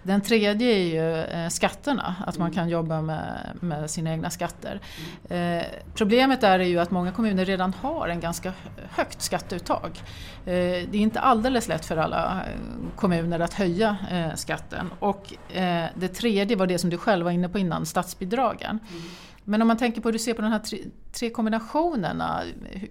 den 0.02 0.21
tredje 0.21 0.68
är 0.68 0.85
ju 0.85 1.21
eh, 1.21 1.49
skatterna, 1.49 2.14
att 2.26 2.38
man 2.38 2.50
kan 2.50 2.68
jobba 2.68 3.00
med, 3.00 3.50
med 3.61 3.90
sina 3.90 4.11
egna 4.11 4.30
skatter. 4.30 4.80
Eh, 5.28 5.62
problemet 5.94 6.42
är 6.42 6.59
ju 6.59 6.78
att 6.78 6.90
många 6.90 7.12
kommuner 7.12 7.44
redan 7.44 7.75
har 7.75 8.09
en 8.09 8.21
ganska 8.21 8.52
högt 8.90 9.23
skatteuttag. 9.23 10.02
Eh, 10.44 10.52
det 10.90 10.92
är 10.92 10.97
inte 10.97 11.21
alldeles 11.21 11.68
lätt 11.68 11.85
för 11.85 11.97
alla 11.97 12.42
eh, 12.47 12.97
kommuner 12.97 13.40
att 13.40 13.54
höja 13.54 13.97
eh, 14.11 14.35
skatten. 14.35 14.90
Och 14.99 15.54
eh, 15.56 15.85
det 15.94 16.09
tredje 16.09 16.56
var 16.56 16.66
det 16.66 16.78
som 16.78 16.90
du 16.90 16.99
själv 16.99 17.25
var 17.25 17.33
inne 17.33 17.49
på 17.49 17.59
innan, 17.59 17.87
statsbidragen. 17.87 18.78
Mm. 18.90 19.02
Men 19.45 19.63
om 19.63 19.69
man 19.69 19.77
tänker 19.77 20.01
på 20.01 20.09
hur 20.09 20.13
du 20.13 20.19
ser 20.19 20.35
på 20.35 20.43
de 20.43 20.51
här 20.51 20.59
tre, 20.59 20.79
tre 21.13 21.31
kombinationerna, 21.31 22.43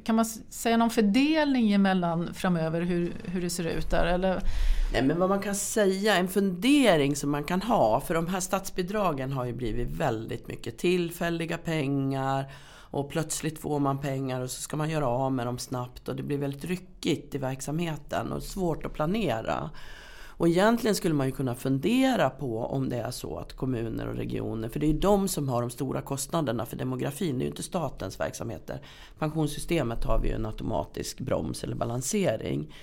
kan 0.04 0.16
man 0.16 0.26
säga 0.26 0.78
någon 0.78 0.90
fördelning 0.90 1.72
emellan 1.72 2.34
framöver 2.34 2.82
hur, 2.82 3.14
hur 3.26 3.42
det 3.42 3.50
ser 3.50 3.64
ut 3.64 3.90
där? 3.90 4.06
Eller? 4.06 4.42
Nej, 4.94 5.04
men 5.04 5.20
vad 5.20 5.30
man 5.30 5.42
kan 5.42 5.56
säga, 5.56 6.16
en 6.16 6.28
fundering 6.28 7.16
som 7.16 7.32
man 7.32 7.44
kan 7.44 7.62
ha, 7.62 8.00
för 8.02 8.14
de 8.14 8.28
här 8.28 8.40
statsbidragen 8.40 9.32
har 9.32 9.46
ju 9.46 9.54
blivit 9.54 9.90
väldigt 9.90 10.48
mycket 10.48 10.78
tillfälliga 10.78 11.58
pengar 11.58 12.52
och 12.94 13.10
plötsligt 13.10 13.60
får 13.60 13.80
man 13.80 14.02
pengar 14.02 14.42
och 14.42 14.52
så 14.52 14.62
ska 14.62 14.78
man 14.78 14.90
göra 14.90 15.08
av 15.08 15.32
med 15.32 15.46
dem 15.46 15.58
snabbt 15.58 16.10
och 16.10 16.16
det 16.16 16.24
blir 16.24 16.38
väldigt 16.38 16.66
ryckigt 16.66 17.36
i 17.36 17.38
verksamheten 17.38 18.32
och 18.32 18.44
svårt 18.44 18.86
att 18.86 18.94
planera. 18.94 19.70
Och 20.38 20.48
egentligen 20.48 20.96
skulle 20.96 21.14
man 21.14 21.26
ju 21.28 21.32
kunna 21.32 21.56
fundera 21.56 22.30
på 22.30 22.60
om 22.60 22.90
det 22.90 22.98
är 22.98 23.12
så 23.12 23.38
att 23.38 23.54
kommuner 23.54 24.08
och 24.08 24.16
regioner, 24.16 24.70
för 24.70 24.80
det 24.80 24.86
är 24.86 24.94
ju 24.94 25.00
de 25.00 25.28
som 25.28 25.50
har 25.50 25.62
de 25.62 25.70
stora 25.70 26.02
kostnaderna 26.02 26.66
för 26.66 26.78
demografin, 26.78 27.38
det 27.38 27.44
är 27.44 27.46
ju 27.46 27.52
inte 27.52 27.64
statens 27.64 28.20
verksamheter. 28.20 28.82
Pensionssystemet 29.20 30.04
har 30.04 30.20
vi 30.20 30.28
ju 30.28 30.36
en 30.36 30.46
automatisk 30.46 31.20
broms 31.20 31.64
eller 31.64 31.76
balansering. 31.76 32.74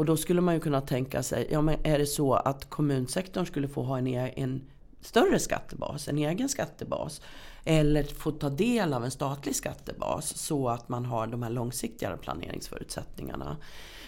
Och 0.00 0.04
då 0.04 0.16
skulle 0.16 0.40
man 0.40 0.54
ju 0.54 0.60
kunna 0.60 0.80
tänka 0.80 1.22
sig, 1.22 1.48
ja 1.50 1.60
men 1.60 1.76
är 1.84 1.98
det 1.98 2.06
så 2.06 2.34
att 2.34 2.70
kommunsektorn 2.70 3.46
skulle 3.46 3.68
få 3.68 3.82
ha 3.82 3.98
en, 3.98 4.06
e-, 4.06 4.32
en 4.36 4.60
större 5.00 5.38
skattebas, 5.38 6.08
en 6.08 6.18
egen 6.18 6.48
skattebas. 6.48 7.20
Eller 7.64 8.04
få 8.04 8.30
ta 8.30 8.48
del 8.48 8.92
av 8.92 9.04
en 9.04 9.10
statlig 9.10 9.56
skattebas 9.56 10.36
så 10.36 10.68
att 10.68 10.88
man 10.88 11.04
har 11.04 11.26
de 11.26 11.42
här 11.42 11.50
långsiktiga 11.50 12.16
planeringsförutsättningarna. 12.16 13.56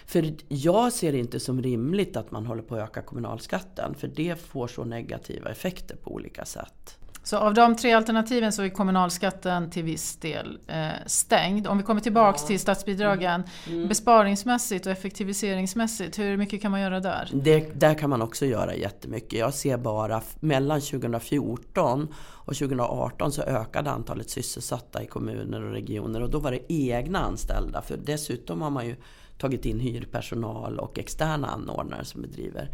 För 0.06 0.34
jag 0.48 0.92
ser 0.92 1.12
det 1.12 1.18
inte 1.18 1.40
som 1.40 1.62
rimligt 1.62 2.16
att 2.16 2.30
man 2.30 2.46
håller 2.46 2.62
på 2.62 2.74
att 2.74 2.80
öka 2.80 3.02
kommunalskatten. 3.02 3.94
För 3.94 4.08
det 4.08 4.40
får 4.40 4.66
så 4.66 4.84
negativa 4.84 5.50
effekter 5.50 5.96
på 5.96 6.12
olika 6.12 6.44
sätt. 6.44 6.98
Så 7.24 7.36
av 7.36 7.54
de 7.54 7.76
tre 7.76 7.92
alternativen 7.92 8.52
så 8.52 8.62
är 8.62 8.68
kommunalskatten 8.68 9.70
till 9.70 9.82
viss 9.82 10.16
del 10.16 10.58
eh, 10.66 10.88
stängd. 11.06 11.66
Om 11.66 11.78
vi 11.78 11.84
kommer 11.84 12.00
tillbaks 12.00 12.42
ja. 12.42 12.46
till 12.46 12.60
statsbidragen. 12.60 13.42
Mm. 13.66 13.76
Mm. 13.76 13.88
Besparingsmässigt 13.88 14.86
och 14.86 14.92
effektiviseringsmässigt, 14.92 16.18
hur 16.18 16.36
mycket 16.36 16.62
kan 16.62 16.70
man 16.70 16.80
göra 16.80 17.00
där? 17.00 17.30
Det, 17.32 17.80
där 17.80 17.94
kan 17.94 18.10
man 18.10 18.22
också 18.22 18.46
göra 18.46 18.74
jättemycket. 18.74 19.38
Jag 19.38 19.54
ser 19.54 19.76
bara 19.76 20.22
mellan 20.40 20.80
2014 20.80 22.14
och 22.20 22.56
2018 22.56 23.32
så 23.32 23.42
ökade 23.42 23.90
antalet 23.90 24.30
sysselsatta 24.30 25.02
i 25.02 25.06
kommuner 25.06 25.62
och 25.62 25.72
regioner 25.72 26.22
och 26.22 26.30
då 26.30 26.38
var 26.38 26.50
det 26.50 26.72
egna 26.72 27.18
anställda. 27.18 27.82
För 27.82 27.96
dessutom 27.96 28.62
har 28.62 28.70
man 28.70 28.86
ju 28.86 28.96
tagit 29.38 29.64
in 29.64 29.80
hyrpersonal 29.80 30.78
och 30.78 30.98
externa 30.98 31.48
anordnare 31.48 32.04
som 32.04 32.22
bedriver 32.22 32.68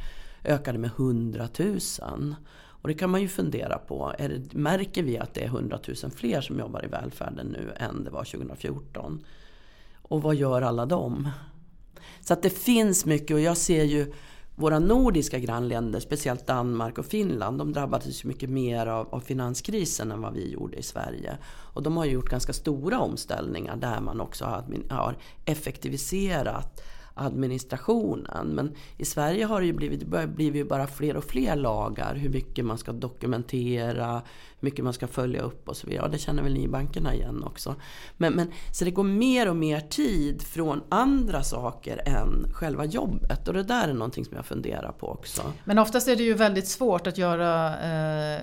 ökade 0.44 0.78
med 0.78 0.90
100 0.90 1.48
000. 1.58 1.78
Och 2.80 2.88
det 2.88 2.94
kan 2.94 3.10
man 3.10 3.20
ju 3.20 3.28
fundera 3.28 3.78
på. 3.78 4.14
Är 4.18 4.28
det, 4.28 4.54
märker 4.54 5.02
vi 5.02 5.18
att 5.18 5.34
det 5.34 5.40
är 5.40 5.46
100 5.46 5.78
000 6.02 6.12
fler 6.12 6.40
som 6.40 6.58
jobbar 6.58 6.84
i 6.84 6.88
välfärden 6.88 7.46
nu 7.46 7.72
än 7.76 8.04
det 8.04 8.10
var 8.10 8.24
2014? 8.24 9.24
Och 10.02 10.22
vad 10.22 10.34
gör 10.34 10.62
alla 10.62 10.86
dem? 10.86 11.28
Så 12.20 12.32
att 12.32 12.42
det 12.42 12.50
finns 12.50 13.06
mycket 13.06 13.34
och 13.34 13.40
jag 13.40 13.56
ser 13.56 13.84
ju 13.84 14.12
våra 14.58 14.78
nordiska 14.78 15.38
grannländer, 15.38 16.00
speciellt 16.00 16.46
Danmark 16.46 16.98
och 16.98 17.06
Finland, 17.06 17.58
de 17.58 17.72
drabbades 17.72 18.24
ju 18.24 18.28
mycket 18.28 18.50
mer 18.50 18.86
av, 18.86 19.14
av, 19.14 19.20
finanskrisen 19.20 20.12
än 20.12 20.20
vad 20.20 20.34
vi 20.34 20.52
gjorde 20.52 20.76
i 20.76 20.82
Sverige. 20.82 21.38
Och 21.46 21.82
de 21.82 21.96
har 21.96 22.04
gjort 22.04 22.30
ganska 22.30 22.52
stora 22.52 23.00
omställningar 23.00 23.76
där 23.76 24.00
man 24.00 24.20
också 24.20 24.44
har, 24.44 24.64
har 24.90 25.16
effektiviserat 25.44 26.82
administrationen. 27.14 28.48
Men 28.48 28.74
i 28.96 29.04
Sverige 29.04 29.44
har 29.44 29.60
det 29.60 29.66
ju 29.66 29.72
blivit, 29.72 30.06
blivit 30.28 30.68
bara 30.68 30.86
fler 30.86 31.16
och 31.16 31.24
fler 31.24 31.56
lagar. 31.56 32.14
Hur 32.14 32.28
mycket 32.28 32.64
man 32.64 32.78
ska 32.78 32.92
dokumentera, 32.92 34.22
mycket 34.60 34.84
man 34.84 34.92
ska 34.92 35.06
följa 35.06 35.42
upp 35.42 35.68
och 35.68 35.76
så 35.76 35.86
vidare. 35.86 36.04
Ja, 36.04 36.12
det 36.12 36.18
känner 36.18 36.42
väl 36.42 36.52
ni 36.52 36.62
i 36.62 36.68
bankerna 36.68 37.14
igen 37.14 37.44
också. 37.44 37.74
Men, 38.16 38.32
men, 38.32 38.52
så 38.72 38.84
det 38.84 38.90
går 38.90 39.04
mer 39.04 39.48
och 39.48 39.56
mer 39.56 39.80
tid 39.80 40.42
från 40.42 40.82
andra 40.88 41.42
saker 41.42 42.02
än 42.06 42.52
själva 42.52 42.84
jobbet. 42.84 43.48
Och 43.48 43.54
det 43.54 43.62
där 43.62 43.88
är 43.88 43.94
någonting 43.94 44.24
som 44.24 44.36
jag 44.36 44.46
funderar 44.46 44.92
på 44.92 45.08
också. 45.08 45.42
Men 45.64 45.78
oftast 45.78 46.08
är 46.08 46.16
det 46.16 46.22
ju 46.22 46.34
väldigt 46.34 46.68
svårt 46.68 47.06
att 47.06 47.18
göra 47.18 47.78
eh, 47.78 48.40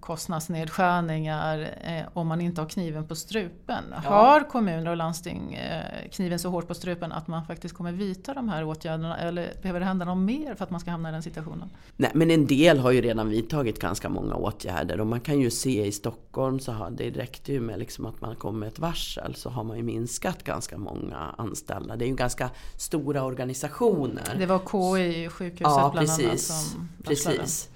kostnadsnedskärningar 0.00 1.58
eh, 1.84 2.02
om 2.12 2.26
man 2.26 2.40
inte 2.40 2.60
har 2.60 2.68
kniven 2.68 3.06
på 3.06 3.14
strupen. 3.14 3.84
Ja. 3.90 4.10
Har 4.10 4.40
kommuner 4.40 4.90
och 4.90 4.96
landsting 4.96 5.54
eh, 5.54 6.10
kniven 6.12 6.38
så 6.38 6.48
hårt 6.48 6.68
på 6.68 6.74
strupen 6.74 7.12
att 7.12 7.28
man 7.28 7.44
faktiskt 7.46 7.74
kommer 7.74 7.92
vidta 7.92 8.34
de 8.34 8.48
här 8.48 8.64
åtgärderna 8.64 9.18
eller 9.18 9.52
behöver 9.62 9.80
det 9.80 9.86
hända 9.86 10.04
något 10.04 10.18
mer 10.18 10.54
för 10.54 10.64
att 10.64 10.70
man 10.70 10.80
ska 10.80 10.90
hamna 10.90 11.08
i 11.08 11.12
den 11.12 11.22
situationen? 11.22 11.70
Nej, 11.96 12.10
men 12.14 12.30
en 12.30 12.46
del 12.46 12.78
har 12.78 12.90
ju 12.90 13.00
redan 13.00 13.28
vidtagit 13.28 13.78
ganska 13.78 14.08
många 14.08 14.34
åtgärder 14.34 15.00
och 15.00 15.06
man 15.06 15.20
kan 15.20 15.39
ju 15.40 15.50
se 15.50 15.86
i 15.86 15.92
Stockholm 15.92 16.60
så 16.60 16.72
har 16.72 16.90
det 16.90 17.10
räckte 17.10 17.52
ju 17.52 17.60
med 17.60 17.78
liksom 17.78 18.06
att 18.06 18.20
man 18.20 18.36
kom 18.36 18.58
med 18.58 18.68
ett 18.68 18.78
varsel 18.78 19.34
så 19.34 19.50
har 19.50 19.64
man 19.64 19.76
ju 19.76 19.82
minskat 19.82 20.44
ganska 20.44 20.78
många 20.78 21.16
anställda. 21.16 21.96
Det 21.96 22.04
är 22.04 22.08
ju 22.08 22.14
ganska 22.14 22.50
stora 22.76 23.24
organisationer. 23.24 24.36
Det 24.38 24.46
var 24.46 24.58
KI, 24.58 25.28
sjukhuset 25.28 25.60
ja, 25.60 25.90
bland 25.92 26.08
precis, 26.08 26.26
annat 26.26 26.40
som 26.40 26.88
varslade. 27.04 27.36
Precis. 27.38 27.68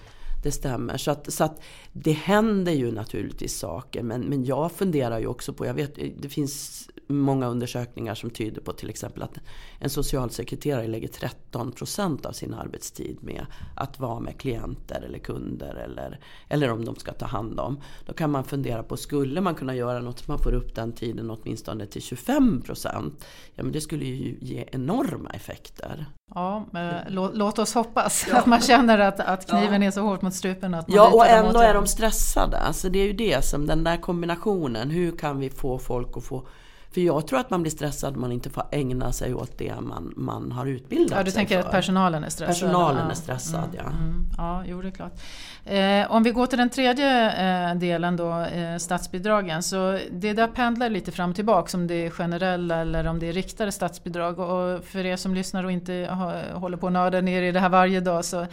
Det 0.43 0.53
stämmer. 0.53 0.97
Så 0.97 1.11
att, 1.11 1.33
så 1.33 1.45
att 1.45 1.61
det 1.93 2.13
händer 2.13 2.73
ju 2.73 2.93
naturligtvis 2.93 3.59
saker. 3.59 4.03
Men, 4.03 4.21
men 4.21 4.45
jag 4.45 4.73
funderar 4.73 5.19
ju 5.19 5.27
också 5.27 5.53
på, 5.53 5.67
jag 5.67 5.75
vet 5.75 5.99
det 6.19 6.29
finns 6.29 6.89
många 7.07 7.47
undersökningar 7.47 8.15
som 8.15 8.31
tyder 8.31 8.61
på 8.61 8.73
till 8.73 8.91
exempel 8.91 9.23
att 9.23 9.39
en 9.79 9.91
socialsekreterare 9.91 10.87
lägger 10.87 11.09
13 11.09 11.73
procent 11.73 12.27
av 12.27 12.33
sin 12.33 12.55
arbetstid 12.55 13.19
med 13.21 13.47
att 13.75 14.01
vara 14.01 14.21
med 14.21 14.39
klienter 14.39 15.03
eller 15.03 15.19
kunder 15.19 15.75
eller, 15.75 16.21
eller 16.49 16.71
om 16.71 16.85
de 16.85 16.97
ska 16.97 17.13
ta 17.13 17.27
hand 17.27 17.61
om. 17.61 17.81
Då 18.07 18.13
kan 18.13 18.31
man 18.31 18.45
fundera 18.45 18.83
på, 18.83 18.97
skulle 18.97 19.41
man 19.41 19.55
kunna 19.55 19.75
göra 19.75 20.01
något 20.01 20.19
så 20.19 20.25
man 20.31 20.39
får 20.39 20.55
upp 20.55 20.75
den 20.75 20.93
tiden 20.93 21.31
åtminstone 21.31 21.87
till 21.87 22.03
25 22.03 22.63
procent? 22.63 23.25
Ja 23.55 23.63
men 23.63 23.73
det 23.73 23.81
skulle 23.81 24.05
ju 24.05 24.37
ge 24.41 24.65
enorma 24.73 25.31
effekter. 25.31 26.07
Ja, 26.35 26.67
låt, 27.09 27.37
låt 27.37 27.59
oss 27.59 27.75
hoppas 27.75 28.27
ja. 28.31 28.39
att 28.39 28.47
man 28.47 28.61
känner 28.61 28.99
att, 28.99 29.21
att 29.21 29.47
kniven 29.51 29.83
ja. 29.83 29.89
är 29.89 29.91
så 29.91 30.01
hårt 30.01 30.23
mot 30.23 30.35
strupen. 30.35 30.75
Att 30.75 30.89
man 30.89 30.97
ja, 30.97 31.11
och 31.15 31.27
ändå 31.27 31.61
är 31.61 31.75
de 31.75 31.87
stressade. 31.87 32.59
Alltså 32.59 32.89
det 32.89 32.99
är 32.99 33.07
ju 33.07 33.13
det 33.13 33.45
som 33.45 33.67
den 33.67 33.85
där 33.85 33.97
kombinationen. 33.97 34.91
Hur 34.91 35.17
kan 35.17 35.39
vi 35.39 35.51
få 35.51 35.79
folk 35.79 36.17
att 36.17 36.25
få 36.25 36.47
För 36.95 37.01
jag 37.01 37.27
tror 37.27 37.39
att 37.39 37.51
man 37.51 37.63
blir 37.63 37.73
stressad 37.73 38.15
om 38.15 38.21
man 38.21 38.33
inte 38.33 38.51
får 38.51 38.65
ägna 38.71 39.13
sig 39.13 39.35
åt 39.35 39.59
det 39.59 39.81
man, 39.81 40.13
man 40.17 40.53
har 40.53 40.67
utbildat 40.67 41.09
sig 41.09 41.19
Ja, 41.19 41.23
du 41.25 41.31
tänker 41.31 41.61
för. 41.61 41.67
att 41.67 41.73
personalen 41.73 42.25
är 42.25 42.29
stressad? 42.29 42.55
Personalen 42.55 43.05
ja. 43.05 43.11
är 43.11 43.15
stressad, 43.15 43.65
mm, 43.65 43.77
ja. 43.77 43.91
Mm, 43.91 44.27
ja, 44.37 44.65
jo 44.67 44.83
det 44.83 44.89
är 44.89 44.93
klart. 44.93 45.13
Eh, 45.65 46.13
om 46.13 46.23
vi 46.23 46.31
går 46.31 46.47
till 46.47 46.59
den 46.59 46.71
tredje 46.71 47.33
eh, 47.71 47.75
delen 47.75 48.17
då, 48.17 48.41
eh, 48.41 48.77
statsbidragen. 48.77 49.63
Så 49.63 49.99
det 50.11 50.33
där 50.33 50.47
pendlar 50.47 50.91
lite 50.91 51.13
fram 51.13 51.31
och 51.31 51.37
tillbaka 51.37 51.77
om 51.77 51.87
det 51.87 51.95
är 52.07 52.11
generella 52.11 52.77
eller 52.77 53.07
om 53.07 53.19
det 53.19 53.29
är 53.29 53.33
riktade 53.33 53.73
statsbidrag. 53.73 54.39
Och 54.39 54.85
för 54.85 55.07
er 55.07 55.17
som 55.17 55.35
lyssnar 55.35 55.65
och 55.65 55.73
inte 55.73 56.09
har, 56.11 56.53
håller 56.53 56.77
på 56.77 56.87
att 56.87 56.93
nörda 56.93 57.21
ner 57.21 57.43
i 57.43 57.53
det 57.53 57.61
här 57.61 57.69
varje 57.69 58.01
dag 58.01 58.25
så 58.25 58.47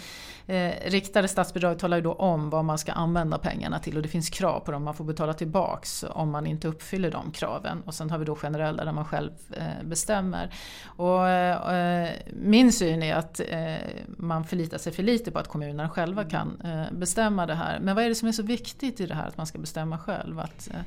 eh, 0.51 0.89
riktade 0.89 1.27
statsbidrag 1.27 1.79
talar 1.79 1.98
ju 1.98 2.03
då 2.03 2.13
om 2.13 2.50
vad 2.50 2.65
man 2.65 2.77
ska 2.77 2.91
använda 2.91 3.38
pengarna 3.38 3.79
till 3.79 3.98
och 3.98 4.03
det 4.03 4.10
finns 4.10 4.29
krav 4.29 4.60
på 4.60 4.72
dem 4.72 4.84
man 4.84 4.93
får 4.93 5.05
betala 5.05 5.34
tillbaks 5.34 6.05
om 6.10 6.31
man 6.31 6.48
inte 6.48 6.67
uppfyller 6.67 7.12
de 7.12 7.31
kraven. 7.31 7.81
Och 7.86 7.93
sen 7.93 8.10
har 8.10 8.17
vi 8.17 8.25
då 8.25 8.36
generella 8.36 8.86
där 8.86 8.91
man 8.91 9.05
själv 9.05 9.31
eh, 9.58 9.84
bestämmer. 9.84 10.53
Och, 10.86 11.29
eh, 11.29 12.10
min 12.34 12.72
syn 12.72 13.03
är 13.03 13.15
att 13.15 13.39
eh, 13.50 13.75
man 14.05 14.43
förlitar 14.43 14.77
sig 14.77 14.93
för 14.93 15.03
lite 15.03 15.31
på 15.31 15.39
att 15.39 15.48
kommunerna 15.48 15.89
själva 15.89 16.24
kan 16.24 16.62
eh, 16.63 16.98
bestämma 16.98 17.46
det 17.46 17.55
här. 17.55 17.79
Men 17.79 17.96
vad 17.96 18.05
är 18.05 18.10
det 18.10 18.15
som 18.15 18.27
är 18.27 18.31
så 18.31 18.43
viktigt 18.43 19.00
i 19.00 19.05
det 19.05 19.15
här 19.15 19.27
att 19.27 19.38
man 19.38 19.48
ska 19.48 19.60
bestämma 19.60 19.98
själv? 19.98 20.39
Att, 20.39 20.70
eh... 20.74 20.81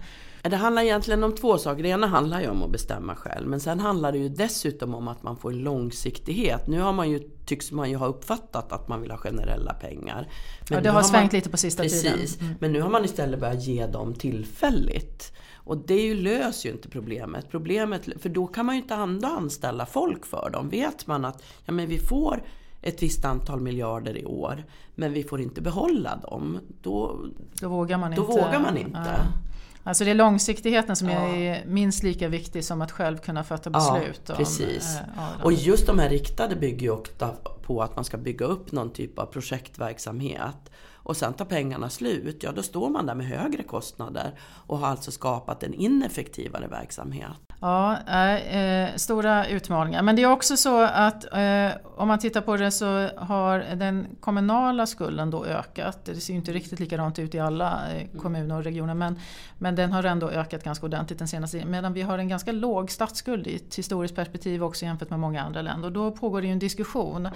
Det 0.50 0.56
handlar 0.56 0.82
egentligen 0.82 1.24
om 1.24 1.34
två 1.34 1.58
saker. 1.58 1.82
Det 1.82 1.88
ena 1.88 2.06
handlar 2.06 2.40
ju 2.40 2.48
om 2.48 2.62
att 2.62 2.70
bestämma 2.70 3.14
själv. 3.14 3.48
Men 3.48 3.60
sen 3.60 3.80
handlar 3.80 4.12
det 4.12 4.18
ju 4.18 4.28
dessutom 4.28 4.94
om 4.94 5.08
att 5.08 5.22
man 5.22 5.36
får 5.36 5.52
långsiktighet. 5.52 6.66
Nu 6.66 6.80
har 6.80 6.92
man 6.92 7.10
ju, 7.10 7.20
tycks 7.46 7.72
man 7.72 7.90
ju 7.90 7.96
ha 7.96 8.06
uppfattat 8.06 8.72
att 8.72 8.88
man 8.88 9.02
vill 9.02 9.10
ha 9.10 9.18
generella 9.18 9.74
pengar. 9.74 10.28
Men 10.68 10.76
ja, 10.76 10.80
det 10.80 10.88
har, 10.88 10.96
har 10.96 11.02
svängt 11.02 11.32
man, 11.32 11.38
lite 11.38 11.50
på 11.50 11.56
sista 11.56 11.82
precis, 11.82 12.02
tiden. 12.02 12.46
Mm. 12.46 12.54
Men 12.60 12.72
nu 12.72 12.80
har 12.80 12.90
man 12.90 13.04
istället 13.04 13.40
börjat 13.40 13.64
ge 13.64 13.86
dem 13.86 14.14
tillfälligt. 14.14 15.32
Och 15.54 15.78
det 15.78 16.00
ju 16.00 16.14
löser 16.14 16.68
ju 16.68 16.74
inte 16.74 16.88
problemet. 16.88 17.50
problemet. 17.50 18.08
För 18.20 18.28
då 18.28 18.46
kan 18.46 18.66
man 18.66 18.74
ju 18.74 18.82
inte 18.82 18.94
ändå 18.94 19.28
anställa 19.28 19.86
folk 19.86 20.26
för 20.26 20.50
dem. 20.50 20.68
Vet 20.68 21.06
man 21.06 21.24
att 21.24 21.42
ja, 21.64 21.72
men 21.72 21.86
vi 21.88 21.98
får 21.98 22.42
ett 22.82 23.02
visst 23.02 23.24
antal 23.24 23.60
miljarder 23.60 24.18
i 24.18 24.24
år 24.24 24.64
men 24.94 25.12
vi 25.12 25.24
får 25.24 25.40
inte 25.40 25.60
behålla 25.60 26.16
dem. 26.16 26.58
Då, 26.82 27.26
då 27.60 27.68
vågar 27.68 27.98
man 27.98 28.14
då 28.14 28.22
inte. 28.22 28.32
Vågar 28.32 28.60
man 28.60 28.76
inte. 28.76 28.98
Ja. 29.04 29.53
Alltså 29.86 30.04
det 30.04 30.10
är 30.10 30.14
långsiktigheten 30.14 30.96
som 30.96 31.08
ja. 31.08 31.28
är 31.28 31.64
minst 31.66 32.02
lika 32.02 32.28
viktig 32.28 32.64
som 32.64 32.82
att 32.82 32.92
själv 32.92 33.18
kunna 33.18 33.44
fatta 33.44 33.70
beslut. 33.70 34.22
Ja, 34.26 34.34
precis. 34.34 34.98
Om, 35.16 35.22
äh, 35.22 35.44
och 35.44 35.52
just 35.52 35.86
de 35.86 35.98
här 35.98 36.08
riktade 36.08 36.56
bygger 36.56 36.82
ju 36.82 36.90
ofta 36.90 37.30
på 37.62 37.82
att 37.82 37.96
man 37.96 38.04
ska 38.04 38.16
bygga 38.16 38.46
upp 38.46 38.72
någon 38.72 38.90
typ 38.92 39.18
av 39.18 39.26
projektverksamhet. 39.26 40.70
Och 40.92 41.16
sen 41.16 41.34
tar 41.34 41.44
pengarna 41.44 41.90
slut, 41.90 42.42
ja 42.42 42.52
då 42.52 42.62
står 42.62 42.90
man 42.90 43.06
där 43.06 43.14
med 43.14 43.26
högre 43.26 43.62
kostnader 43.62 44.38
och 44.40 44.78
har 44.78 44.86
alltså 44.86 45.10
skapat 45.10 45.62
en 45.62 45.74
ineffektivare 45.74 46.66
verksamhet. 46.66 47.30
Ja, 47.64 47.98
äh, 48.06 48.96
stora 48.96 49.46
utmaningar. 49.46 50.02
Men 50.02 50.16
det 50.16 50.22
är 50.22 50.30
också 50.30 50.56
så 50.56 50.82
att 50.82 51.32
äh, 51.32 51.70
om 51.96 52.08
man 52.08 52.18
tittar 52.18 52.40
på 52.40 52.56
det 52.56 52.70
så 52.70 53.08
har 53.16 53.58
den 53.58 54.06
kommunala 54.20 54.86
skulden 54.86 55.30
då 55.30 55.44
ökat. 55.44 56.04
Det 56.04 56.14
ser 56.14 56.32
ju 56.32 56.38
inte 56.38 56.52
riktigt 56.52 56.80
likadant 56.80 57.18
ut 57.18 57.34
i 57.34 57.38
alla 57.38 57.92
eh, 57.92 58.20
kommuner 58.20 58.56
och 58.56 58.64
regioner 58.64 58.94
men, 58.94 59.18
men 59.58 59.74
den 59.74 59.92
har 59.92 60.04
ändå 60.04 60.30
ökat 60.30 60.64
ganska 60.64 60.86
ordentligt 60.86 61.18
den 61.18 61.28
senaste 61.28 61.56
tiden. 61.56 61.70
Medan 61.70 61.92
vi 61.92 62.02
har 62.02 62.18
en 62.18 62.28
ganska 62.28 62.52
låg 62.52 62.90
statsskuld 62.90 63.46
i 63.46 63.56
ett 63.56 63.74
historiskt 63.74 64.14
perspektiv 64.14 64.64
också 64.64 64.84
jämfört 64.84 65.10
med 65.10 65.20
många 65.20 65.42
andra 65.42 65.62
länder. 65.62 65.86
Och 65.86 65.92
då 65.92 66.10
pågår 66.10 66.40
det 66.40 66.46
ju 66.46 66.52
en 66.52 66.58
diskussion. 66.58 67.28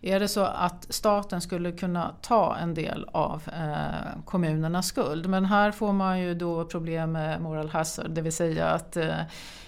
Är 0.00 0.20
det 0.20 0.28
så 0.28 0.44
att 0.44 0.86
staten 0.90 1.40
skulle 1.40 1.72
kunna 1.72 2.14
ta 2.20 2.56
en 2.56 2.74
del 2.74 3.06
av 3.12 3.42
kommunernas 4.24 4.86
skuld? 4.86 5.28
Men 5.28 5.44
här 5.44 5.70
får 5.70 5.92
man 5.92 6.20
ju 6.20 6.34
då 6.34 6.64
problem 6.64 7.12
med 7.12 7.40
moral 7.40 7.68
hazard, 7.68 8.10
det 8.10 8.22
vill 8.22 8.32
säga 8.32 8.68
att 8.68 8.96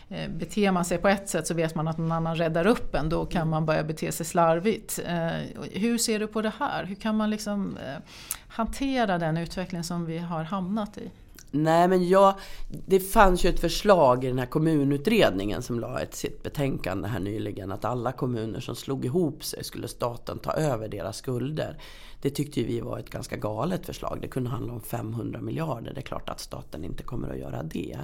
Eh, 0.08 0.30
beter 0.30 0.70
man 0.70 0.84
sig 0.84 0.98
på 0.98 1.08
ett 1.08 1.28
sätt 1.28 1.46
så 1.46 1.54
vet 1.54 1.74
man 1.74 1.88
att 1.88 1.98
någon 1.98 2.12
annan 2.12 2.36
räddar 2.36 2.66
upp 2.66 2.94
en. 2.94 3.08
Då 3.08 3.26
kan 3.26 3.48
man 3.48 3.66
börja 3.66 3.84
bete 3.84 4.12
sig 4.12 4.26
slarvigt. 4.26 5.00
Eh, 5.06 5.30
hur 5.72 5.98
ser 5.98 6.18
du 6.18 6.26
på 6.26 6.42
det 6.42 6.52
här? 6.58 6.84
Hur 6.84 6.94
kan 6.94 7.16
man 7.16 7.30
liksom 7.30 7.76
eh, 7.76 8.02
hantera 8.48 9.18
den 9.18 9.36
utveckling 9.36 9.84
som 9.84 10.06
vi 10.06 10.18
har 10.18 10.42
hamnat 10.42 10.98
i? 10.98 11.10
Nej 11.50 11.88
men 11.88 12.08
jag, 12.08 12.34
det 12.86 13.00
fanns 13.00 13.44
ju 13.44 13.48
ett 13.48 13.60
förslag 13.60 14.24
i 14.24 14.28
den 14.28 14.38
här 14.38 14.46
kommunutredningen 14.46 15.62
som 15.62 15.80
la 15.80 16.00
ett 16.00 16.14
sitt 16.14 16.42
betänkande 16.42 17.08
här 17.08 17.20
nyligen 17.20 17.72
att 17.72 17.84
alla 17.84 18.12
kommuner 18.12 18.60
som 18.60 18.76
slog 18.76 19.04
ihop 19.04 19.44
sig 19.44 19.64
skulle 19.64 19.88
staten 19.88 20.38
ta 20.38 20.52
över 20.52 20.88
deras 20.88 21.16
skulder. 21.16 21.78
Det 22.22 22.30
tyckte 22.30 22.62
vi 22.62 22.80
var 22.80 22.98
ett 22.98 23.10
ganska 23.10 23.36
galet 23.36 23.86
förslag. 23.86 24.18
Det 24.20 24.28
kunde 24.28 24.50
handla 24.50 24.72
om 24.72 24.80
500 24.80 25.40
miljarder. 25.40 25.92
Det 25.94 26.00
är 26.00 26.02
klart 26.02 26.28
att 26.28 26.40
staten 26.40 26.84
inte 26.84 27.02
kommer 27.02 27.30
att 27.30 27.38
göra 27.38 27.62
det. 27.62 27.98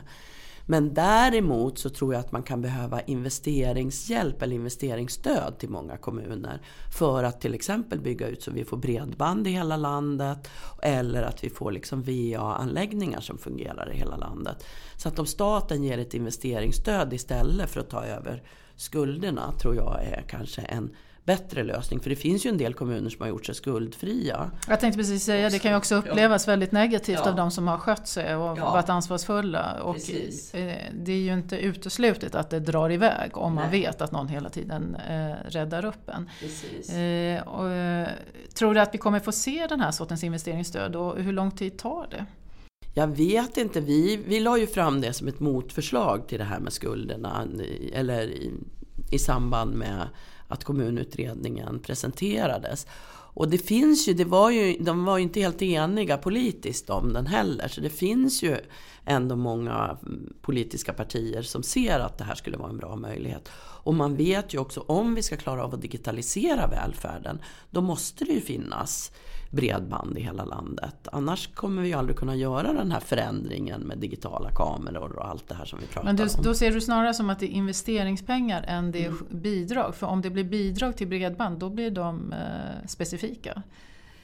Men 0.70 0.94
däremot 0.94 1.78
så 1.78 1.90
tror 1.90 2.14
jag 2.14 2.20
att 2.20 2.32
man 2.32 2.42
kan 2.42 2.62
behöva 2.62 3.00
investeringshjälp 3.00 4.42
eller 4.42 4.54
investeringsstöd 4.54 5.58
till 5.58 5.68
många 5.68 5.96
kommuner. 5.96 6.60
För 6.98 7.24
att 7.24 7.40
till 7.40 7.54
exempel 7.54 8.00
bygga 8.00 8.28
ut 8.28 8.42
så 8.42 8.50
vi 8.50 8.64
får 8.64 8.76
bredband 8.76 9.46
i 9.46 9.50
hela 9.50 9.76
landet. 9.76 10.50
Eller 10.82 11.22
att 11.22 11.44
vi 11.44 11.50
får 11.50 11.72
liksom 11.72 12.02
VA-anläggningar 12.02 13.20
som 13.20 13.38
fungerar 13.38 13.92
i 13.92 13.96
hela 13.96 14.16
landet. 14.16 14.66
Så 14.96 15.08
att 15.08 15.18
om 15.18 15.26
staten 15.26 15.84
ger 15.84 15.98
ett 15.98 16.14
investeringsstöd 16.14 17.12
istället 17.12 17.70
för 17.70 17.80
att 17.80 17.90
ta 17.90 18.04
över 18.04 18.42
skulderna 18.76 19.52
tror 19.52 19.76
jag 19.76 20.04
är 20.04 20.24
kanske 20.28 20.62
en 20.62 20.90
bättre 21.30 21.64
lösning. 21.64 22.00
För 22.00 22.10
det 22.10 22.16
finns 22.16 22.46
ju 22.46 22.50
en 22.50 22.58
del 22.58 22.74
kommuner 22.74 23.10
som 23.10 23.20
har 23.20 23.28
gjort 23.28 23.46
sig 23.46 23.54
skuldfria. 23.54 24.50
Jag 24.68 24.80
tänkte 24.80 24.98
precis 24.98 25.24
säga, 25.24 25.50
det 25.50 25.58
kan 25.58 25.70
ju 25.70 25.76
också 25.76 25.94
upplevas 25.94 26.46
ja. 26.46 26.52
väldigt 26.52 26.72
negativt 26.72 27.20
ja. 27.24 27.30
av 27.30 27.36
de 27.36 27.50
som 27.50 27.68
har 27.68 27.78
skött 27.78 28.08
sig 28.08 28.36
och 28.36 28.58
ja. 28.58 28.72
varit 28.72 28.88
ansvarsfulla. 28.88 29.82
Och 29.82 29.94
precis. 29.94 30.52
det 30.92 31.12
är 31.12 31.22
ju 31.22 31.32
inte 31.32 31.56
uteslutet 31.56 32.34
att 32.34 32.50
det 32.50 32.60
drar 32.60 32.90
iväg 32.90 33.36
om 33.36 33.54
Nej. 33.54 33.64
man 33.64 33.70
vet 33.70 34.00
att 34.00 34.12
någon 34.12 34.28
hela 34.28 34.48
tiden 34.48 34.96
eh, 35.08 35.50
räddar 35.50 35.84
upp 35.84 36.08
en. 36.08 36.30
Eh, 36.96 37.48
och, 37.48 37.70
eh, 37.70 38.08
tror 38.54 38.74
du 38.74 38.80
att 38.80 38.94
vi 38.94 38.98
kommer 38.98 39.20
få 39.20 39.32
se 39.32 39.66
den 39.68 39.80
här 39.80 39.90
sortens 39.90 40.24
investeringsstöd 40.24 40.96
och 40.96 41.16
hur 41.16 41.32
lång 41.32 41.50
tid 41.50 41.78
tar 41.78 42.06
det? 42.10 42.26
Jag 42.94 43.06
vet 43.06 43.56
inte, 43.56 43.80
vi, 43.80 44.16
vi 44.26 44.40
la 44.40 44.58
ju 44.58 44.66
fram 44.66 45.00
det 45.00 45.12
som 45.12 45.28
ett 45.28 45.40
motförslag 45.40 46.28
till 46.28 46.38
det 46.38 46.44
här 46.44 46.60
med 46.60 46.72
skulderna. 46.72 47.46
Eller 47.92 48.22
i, 48.22 48.52
i 49.10 49.18
samband 49.18 49.74
med 49.74 50.08
att 50.50 50.64
kommunutredningen 50.64 51.78
presenterades. 51.78 52.86
Och 53.34 53.48
det 53.48 53.58
finns 53.58 54.08
ju, 54.08 54.14
det 54.14 54.24
var 54.24 54.50
ju, 54.50 54.76
de 54.80 55.04
var 55.04 55.18
ju 55.18 55.22
inte 55.22 55.40
helt 55.40 55.62
eniga 55.62 56.18
politiskt 56.18 56.90
om 56.90 57.12
den 57.12 57.26
heller. 57.26 57.68
Så 57.68 57.80
det 57.80 57.90
finns 57.90 58.42
ju 58.42 58.56
ändå 59.04 59.36
många 59.36 59.98
mm, 60.02 60.32
politiska 60.42 60.92
partier 60.92 61.42
som 61.42 61.62
ser 61.62 62.00
att 62.00 62.18
det 62.18 62.24
här 62.24 62.34
skulle 62.34 62.56
vara 62.56 62.70
en 62.70 62.78
bra 62.78 62.96
möjlighet. 62.96 63.48
Och 63.82 63.94
man 63.94 64.16
vet 64.16 64.54
ju 64.54 64.58
också 64.58 64.80
om 64.80 65.14
vi 65.14 65.22
ska 65.22 65.36
klara 65.36 65.64
av 65.64 65.74
att 65.74 65.82
digitalisera 65.82 66.66
välfärden, 66.66 67.42
då 67.70 67.80
måste 67.80 68.24
det 68.24 68.32
ju 68.32 68.40
finnas 68.40 69.12
bredband 69.50 70.18
i 70.18 70.20
hela 70.20 70.44
landet. 70.44 71.08
Annars 71.12 71.54
kommer 71.54 71.82
vi 71.82 71.92
aldrig 71.92 72.16
kunna 72.16 72.36
göra 72.36 72.72
den 72.72 72.92
här 72.92 73.00
förändringen 73.00 73.80
med 73.80 73.98
digitala 73.98 74.50
kameror 74.50 75.16
och 75.18 75.28
allt 75.28 75.48
det 75.48 75.54
här 75.54 75.64
som 75.64 75.78
vi 75.78 75.86
pratar 75.86 76.06
Men 76.06 76.16
du, 76.16 76.22
om. 76.22 76.42
Då 76.42 76.54
ser 76.54 76.70
du 76.70 76.80
snarare 76.80 77.14
som 77.14 77.30
att 77.30 77.38
det 77.38 77.46
är 77.46 77.54
investeringspengar 77.56 78.62
än 78.62 78.92
det 78.92 79.04
är 79.04 79.08
mm. 79.08 79.26
bidrag. 79.30 79.94
För 79.94 80.06
om 80.06 80.22
det 80.22 80.30
blir 80.30 80.44
bidrag 80.44 80.96
till 80.96 81.08
bredband 81.08 81.58
då 81.58 81.70
blir 81.70 81.90
de 81.90 82.32
eh, 82.32 82.86
specifika. 82.86 83.62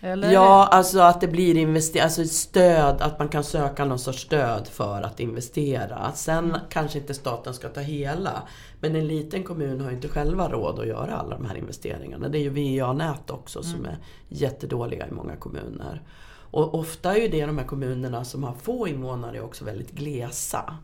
Eller? 0.07 0.33
Ja, 0.33 0.66
alltså 0.66 1.01
att 1.01 1.21
det 1.21 1.29
blir 1.29 1.57
invester 1.57 2.03
alltså 2.03 2.25
stöd, 2.25 3.01
att 3.01 3.19
man 3.19 3.29
kan 3.29 3.45
söka 3.45 3.85
någon 3.85 3.99
sorts 3.99 4.23
stöd 4.23 4.69
för 4.69 5.03
att 5.03 5.21
investera. 5.21 6.12
Sen 6.14 6.45
mm. 6.45 6.61
kanske 6.71 6.99
inte 6.99 7.14
staten 7.14 7.55
ska 7.55 7.69
ta 7.69 7.81
hela. 7.81 8.42
Men 8.81 8.97
en 8.97 9.07
liten 9.07 9.45
kommun 9.45 9.81
har 9.81 9.90
ju 9.90 9.97
inte 9.97 10.09
själva 10.09 10.49
råd 10.49 10.81
att 10.81 10.87
göra 10.87 11.16
alla 11.16 11.37
de 11.37 11.47
här 11.47 11.57
investeringarna. 11.57 12.29
Det 12.29 12.38
är 12.38 12.42
ju 12.42 12.79
VA-nät 12.79 13.31
också 13.31 13.59
mm. 13.59 13.73
som 13.73 13.87
är 13.87 13.99
jättedåliga 14.29 15.09
i 15.09 15.11
många 15.11 15.37
kommuner. 15.37 16.03
Och 16.51 16.75
ofta 16.75 17.16
är 17.16 17.21
ju 17.21 17.29
det 17.29 17.47
de 17.47 17.59
här 17.59 17.66
kommunerna 17.66 18.25
som 18.25 18.45
har 18.45 18.53
få 18.53 18.88
invånare 18.88 19.40
också 19.40 19.64
väldigt 19.64 19.90
glesa. 19.90 20.77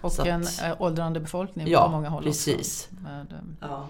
Och 0.00 0.12
Så 0.12 0.24
en 0.24 0.42
att, 0.42 0.80
åldrande 0.80 1.20
befolkning 1.20 1.68
ja, 1.68 1.84
på 1.84 1.90
många 1.90 2.08
håll 2.08 2.22
precis. 2.24 2.88
också. 2.92 3.02
Med, 3.02 3.26
ja 3.60 3.86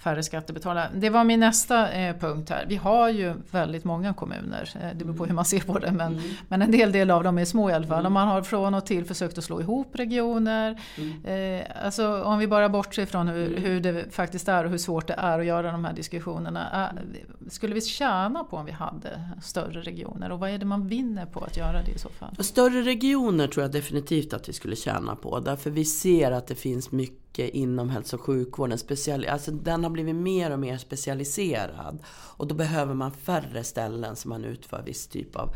färre 0.00 0.22
skattebetalare. 0.22 0.90
Det 0.94 1.10
var 1.10 1.24
min 1.24 1.40
nästa 1.40 1.92
eh, 1.92 2.16
punkt 2.16 2.50
här. 2.50 2.66
Vi 2.68 2.76
har 2.76 3.08
ju 3.08 3.34
väldigt 3.50 3.84
många 3.84 4.14
kommuner, 4.14 4.70
eh, 4.74 4.88
det 4.98 5.04
beror 5.04 5.16
på 5.16 5.26
hur 5.26 5.34
man 5.34 5.44
ser 5.44 5.60
på 5.60 5.78
det, 5.78 5.92
men, 5.92 6.12
mm. 6.12 6.30
men 6.48 6.62
en 6.62 6.70
del, 6.70 6.92
del 6.92 7.10
av 7.10 7.24
dem 7.24 7.38
är 7.38 7.44
små 7.44 7.70
i 7.70 7.72
alla 7.72 7.86
fall. 7.86 7.98
Mm. 7.98 8.06
Och 8.06 8.12
man 8.12 8.28
har 8.28 8.42
från 8.42 8.74
och 8.74 8.86
till 8.86 9.04
försökt 9.04 9.38
att 9.38 9.44
slå 9.44 9.60
ihop 9.60 9.88
regioner. 9.92 10.80
Mm. 10.98 11.60
Eh, 11.60 11.66
alltså 11.84 12.22
om 12.22 12.38
vi 12.38 12.46
bara 12.46 12.68
bortser 12.68 13.06
från 13.06 13.28
hur, 13.28 13.46
mm. 13.46 13.62
hur 13.62 13.80
det 13.80 14.14
faktiskt 14.14 14.48
är 14.48 14.64
och 14.64 14.70
hur 14.70 14.78
svårt 14.78 15.06
det 15.06 15.14
är 15.14 15.38
att 15.38 15.46
göra 15.46 15.72
de 15.72 15.84
här 15.84 15.92
diskussionerna. 15.92 16.90
Eh, 16.94 17.50
skulle 17.50 17.74
vi 17.74 17.80
tjäna 17.80 18.44
på 18.44 18.56
om 18.56 18.66
vi 18.66 18.72
hade 18.72 19.20
större 19.42 19.80
regioner 19.80 20.32
och 20.32 20.38
vad 20.38 20.50
är 20.50 20.58
det 20.58 20.66
man 20.66 20.88
vinner 20.88 21.26
på 21.26 21.40
att 21.40 21.56
göra 21.56 21.82
det 21.82 21.90
i 21.90 21.98
så 21.98 22.08
fall? 22.08 22.36
Större 22.38 22.82
regioner 22.82 23.46
tror 23.46 23.64
jag 23.64 23.72
definitivt 23.72 24.32
att 24.32 24.48
vi 24.48 24.52
skulle 24.52 24.76
tjäna 24.76 25.16
på, 25.16 25.40
därför 25.40 25.70
vi 25.70 25.84
ser 25.84 26.32
att 26.32 26.46
det 26.46 26.54
finns 26.54 26.92
mycket 26.92 27.19
mycket 27.30 27.54
inom 27.54 27.90
hälso 27.90 28.16
och 28.16 28.22
sjukvården. 28.22 28.78
Special, 28.78 29.24
alltså 29.24 29.50
den 29.50 29.82
har 29.82 29.90
blivit 29.90 30.14
mer 30.14 30.50
och 30.50 30.58
mer 30.58 30.78
specialiserad. 30.78 31.98
Och 32.36 32.46
då 32.46 32.54
behöver 32.54 32.94
man 32.94 33.12
färre 33.12 33.64
ställen 33.64 34.16
som 34.16 34.28
man 34.28 34.44
utför 34.44 34.82
viss 34.82 35.06
typ 35.06 35.36
av 35.36 35.50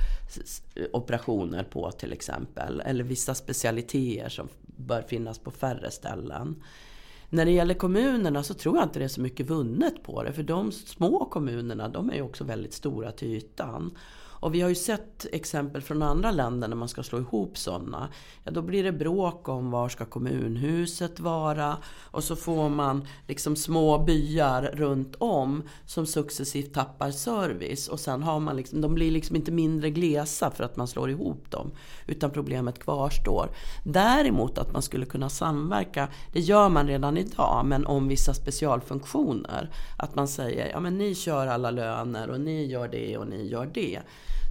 operationer 0.93 1.65
på 1.65 1.91
till 1.91 2.13
exempel. 2.13 2.81
Eller 2.81 3.05
vissa 3.05 3.35
specialiteter 3.35 4.29
som 4.29 4.49
bör 4.77 5.03
finnas 5.03 5.39
på 5.39 5.51
färre 5.51 5.91
ställen. 5.91 6.63
När 7.31 7.45
det 7.45 7.51
gäller 7.51 7.75
kommunerna 7.75 8.43
så 8.43 8.55
tror 8.55 8.77
jag 8.77 8.85
inte 8.85 8.99
det 8.99 9.05
är 9.05 9.09
så 9.09 9.21
mycket 9.21 9.51
vunnet 9.51 10.03
på 10.03 10.23
det. 10.23 10.33
För 10.33 10.43
de 10.43 10.73
små 10.73 11.25
kommunerna, 11.25 11.89
de 11.89 12.11
är 12.11 12.15
ju 12.15 12.23
också 12.23 12.45
väldigt 12.45 12.75
stora 12.75 13.13
till 13.13 13.29
ytan. 13.29 13.99
Och 14.45 14.55
vi 14.55 14.61
har 14.61 14.69
ju 14.69 14.75
sett 14.75 15.27
exempel 15.33 15.83
från 15.83 16.03
andra 16.03 16.31
länder 16.31 16.69
när 16.69 16.77
man 16.77 16.89
ska 16.89 17.03
slå 17.03 17.19
ihop 17.19 17.59
sådana. 17.59 18.09
Ja, 18.45 18.51
då 18.51 18.63
blir 18.63 18.85
det 18.85 18.93
bråk 18.93 19.49
om 19.49 19.71
var 19.71 19.89
ska 19.89 20.05
kommunhuset 20.05 21.21
vara? 21.21 21.77
Och 22.11 22.25
så 22.25 22.37
får 22.37 22.69
man 22.69 23.07
liksom 23.29 23.57
små 23.57 23.99
byar 23.99 24.63
runt 24.75 25.15
om 25.19 25.63
som 25.87 26.07
successivt 26.07 26.75
tappar 26.75 27.11
service. 27.11 27.89
Och 27.89 28.01
sen 28.01 28.23
har 28.23 28.41
man 28.41 28.57
liksom, 28.57 28.81
de 28.81 28.95
blir 28.95 29.11
liksom 29.11 29.37
inte 29.37 29.53
mindre 29.53 29.91
glesa 29.91 30.51
för 30.51 30.65
att 30.65 30.77
man 30.77 30.89
slår 30.89 31.11
ihop 31.11 31.51
dem. 31.51 31.71
Utan 32.07 32.31
problemet 32.31 32.79
kvarstår. 32.79 33.51
Däremot 33.85 34.59
att 34.59 34.73
man 34.73 34.83
skulle 34.83 35.07
kunna 35.07 35.29
samverka, 35.29 36.09
det 36.33 36.41
gör 36.41 36.69
man 36.69 36.89
redan 36.89 37.17
idag, 37.17 37.67
men 37.67 37.87
om 37.87 38.09
vissa 38.09 38.35
specialfunktioner. 38.35 39.71
Att 39.99 40.15
man 40.15 40.29
säger, 40.29 40.71
ja 40.71 40.81
men 40.81 40.99
ni 40.99 41.15
kör 41.15 41.47
alla 41.47 41.71
löner 41.71 42.31
och 42.31 42.41
ni 42.41 42.67
gör 42.67 42.89
det 42.89 43.17
och 43.17 43.29
ni 43.29 43.49
gör 43.49 43.71
det. 43.75 44.01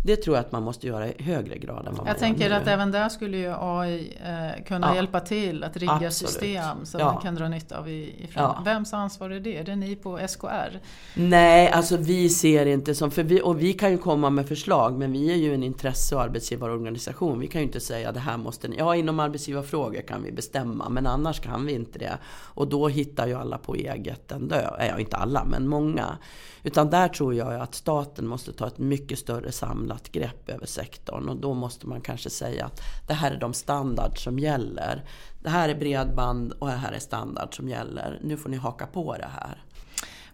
Det 0.06 0.16
tror 0.16 0.36
jag 0.36 0.46
att 0.46 0.52
man 0.52 0.64
måste 0.64 0.88
göra 0.88 1.08
i 1.08 1.24
högre 1.24 1.58
grad 1.58 1.88
än 1.88 1.96
vad 1.96 2.08
jag 2.08 2.18
tänker 2.18 2.52
att 2.52 2.68
även 2.68 2.92
där 2.92 3.10
skulle 3.10 3.38
ju 3.38 3.54
AI 3.60 4.18
eh, 4.26 4.64
kunna 4.64 4.88
ja. 4.88 4.96
hjälpa 4.96 5.20
till 5.20 5.64
att 5.64 5.78
rigga 5.78 5.92
Absolut. 5.92 6.14
system 6.14 6.86
som 6.86 7.00
ja. 7.00 7.14
man 7.14 7.22
kan 7.22 7.36
dra 7.36 7.48
nytta 7.48 7.78
av 7.78 7.90
ifrån. 7.90 8.24
Ja. 8.34 8.62
Vems 8.66 8.94
ansvar 8.94 9.30
är 9.30 9.40
det? 9.40 9.58
Är 9.58 9.64
det 9.64 9.76
ni 9.76 9.96
på 9.96 10.20
SKR? 10.28 10.80
Nej, 11.14 11.70
alltså 11.70 11.98
vi 11.98 12.30
ser 12.30 12.66
inte 12.66 12.96
som, 12.96 13.12
för 13.12 13.24
vi, 13.24 13.42
och 13.42 13.62
vi 13.62 13.74
kan 13.74 13.92
ju 13.92 13.98
komma 13.98 14.30
med 14.30 14.48
förslag 14.48 14.98
men 14.98 15.12
vi 15.12 15.32
är 15.32 15.36
ju 15.36 15.54
en 15.54 15.64
intresse 15.64 16.16
och 16.16 16.22
arbetsgivarorganisation. 16.22 17.40
Vi 17.40 17.48
kan 17.48 17.62
ju 17.62 17.68
inte 17.68 17.80
säga 17.80 18.12
det 18.12 18.20
här 18.20 18.38
måste 18.38 18.68
ni, 18.68 18.78
ja 18.78 18.96
inom 18.96 19.20
arbetsgivarfrågor 19.20 20.02
kan 20.02 20.24
vi 20.24 20.32
bestämma 20.32 20.90
men 20.90 21.08
annars 21.08 21.40
kan 21.40 21.66
vi 21.66 21.74
inte 21.74 22.00
det. 22.00 22.18
Och 22.34 22.68
då 22.68 22.88
hittar 22.88 23.28
ju 23.28 23.34
alla 23.34 23.58
på 23.58 23.76
eget 23.76 24.32
ändå, 24.32 24.56
ja 24.80 25.00
inte 25.00 25.18
alla 25.18 25.44
men 25.44 25.68
många. 25.68 26.18
Utan 26.64 26.90
där 26.90 27.08
tror 27.08 27.34
jag 27.34 27.54
att 27.54 27.76
staten 27.76 28.28
måste 28.28 28.54
ta 28.54 28.68
ett 28.68 28.78
mycket 28.78 29.20
större 29.20 29.52
samlat 29.52 30.12
grepp 30.12 30.50
över 30.50 30.66
sektorn 30.66 31.30
och 31.30 31.38
då 31.38 31.54
måste 31.54 31.88
man 31.88 32.02
kanske 32.02 32.30
säga 32.30 32.66
att 32.66 32.82
det 33.08 33.14
här 33.14 33.32
är 33.32 33.40
de 33.40 33.54
standard 33.54 34.24
som 34.24 34.40
gäller. 34.40 35.04
Det 35.42 35.50
här 35.50 35.70
är 35.70 35.76
bredband 35.76 36.52
och 36.52 36.68
det 36.68 36.74
här 36.74 36.92
är 36.92 37.00
standard 37.00 37.56
som 37.56 37.70
gäller. 37.70 38.20
Nu 38.24 38.38
får 38.38 38.50
ni 38.50 38.58
haka 38.58 38.86
på 38.86 39.16
det 39.18 39.30
här. 39.40 39.64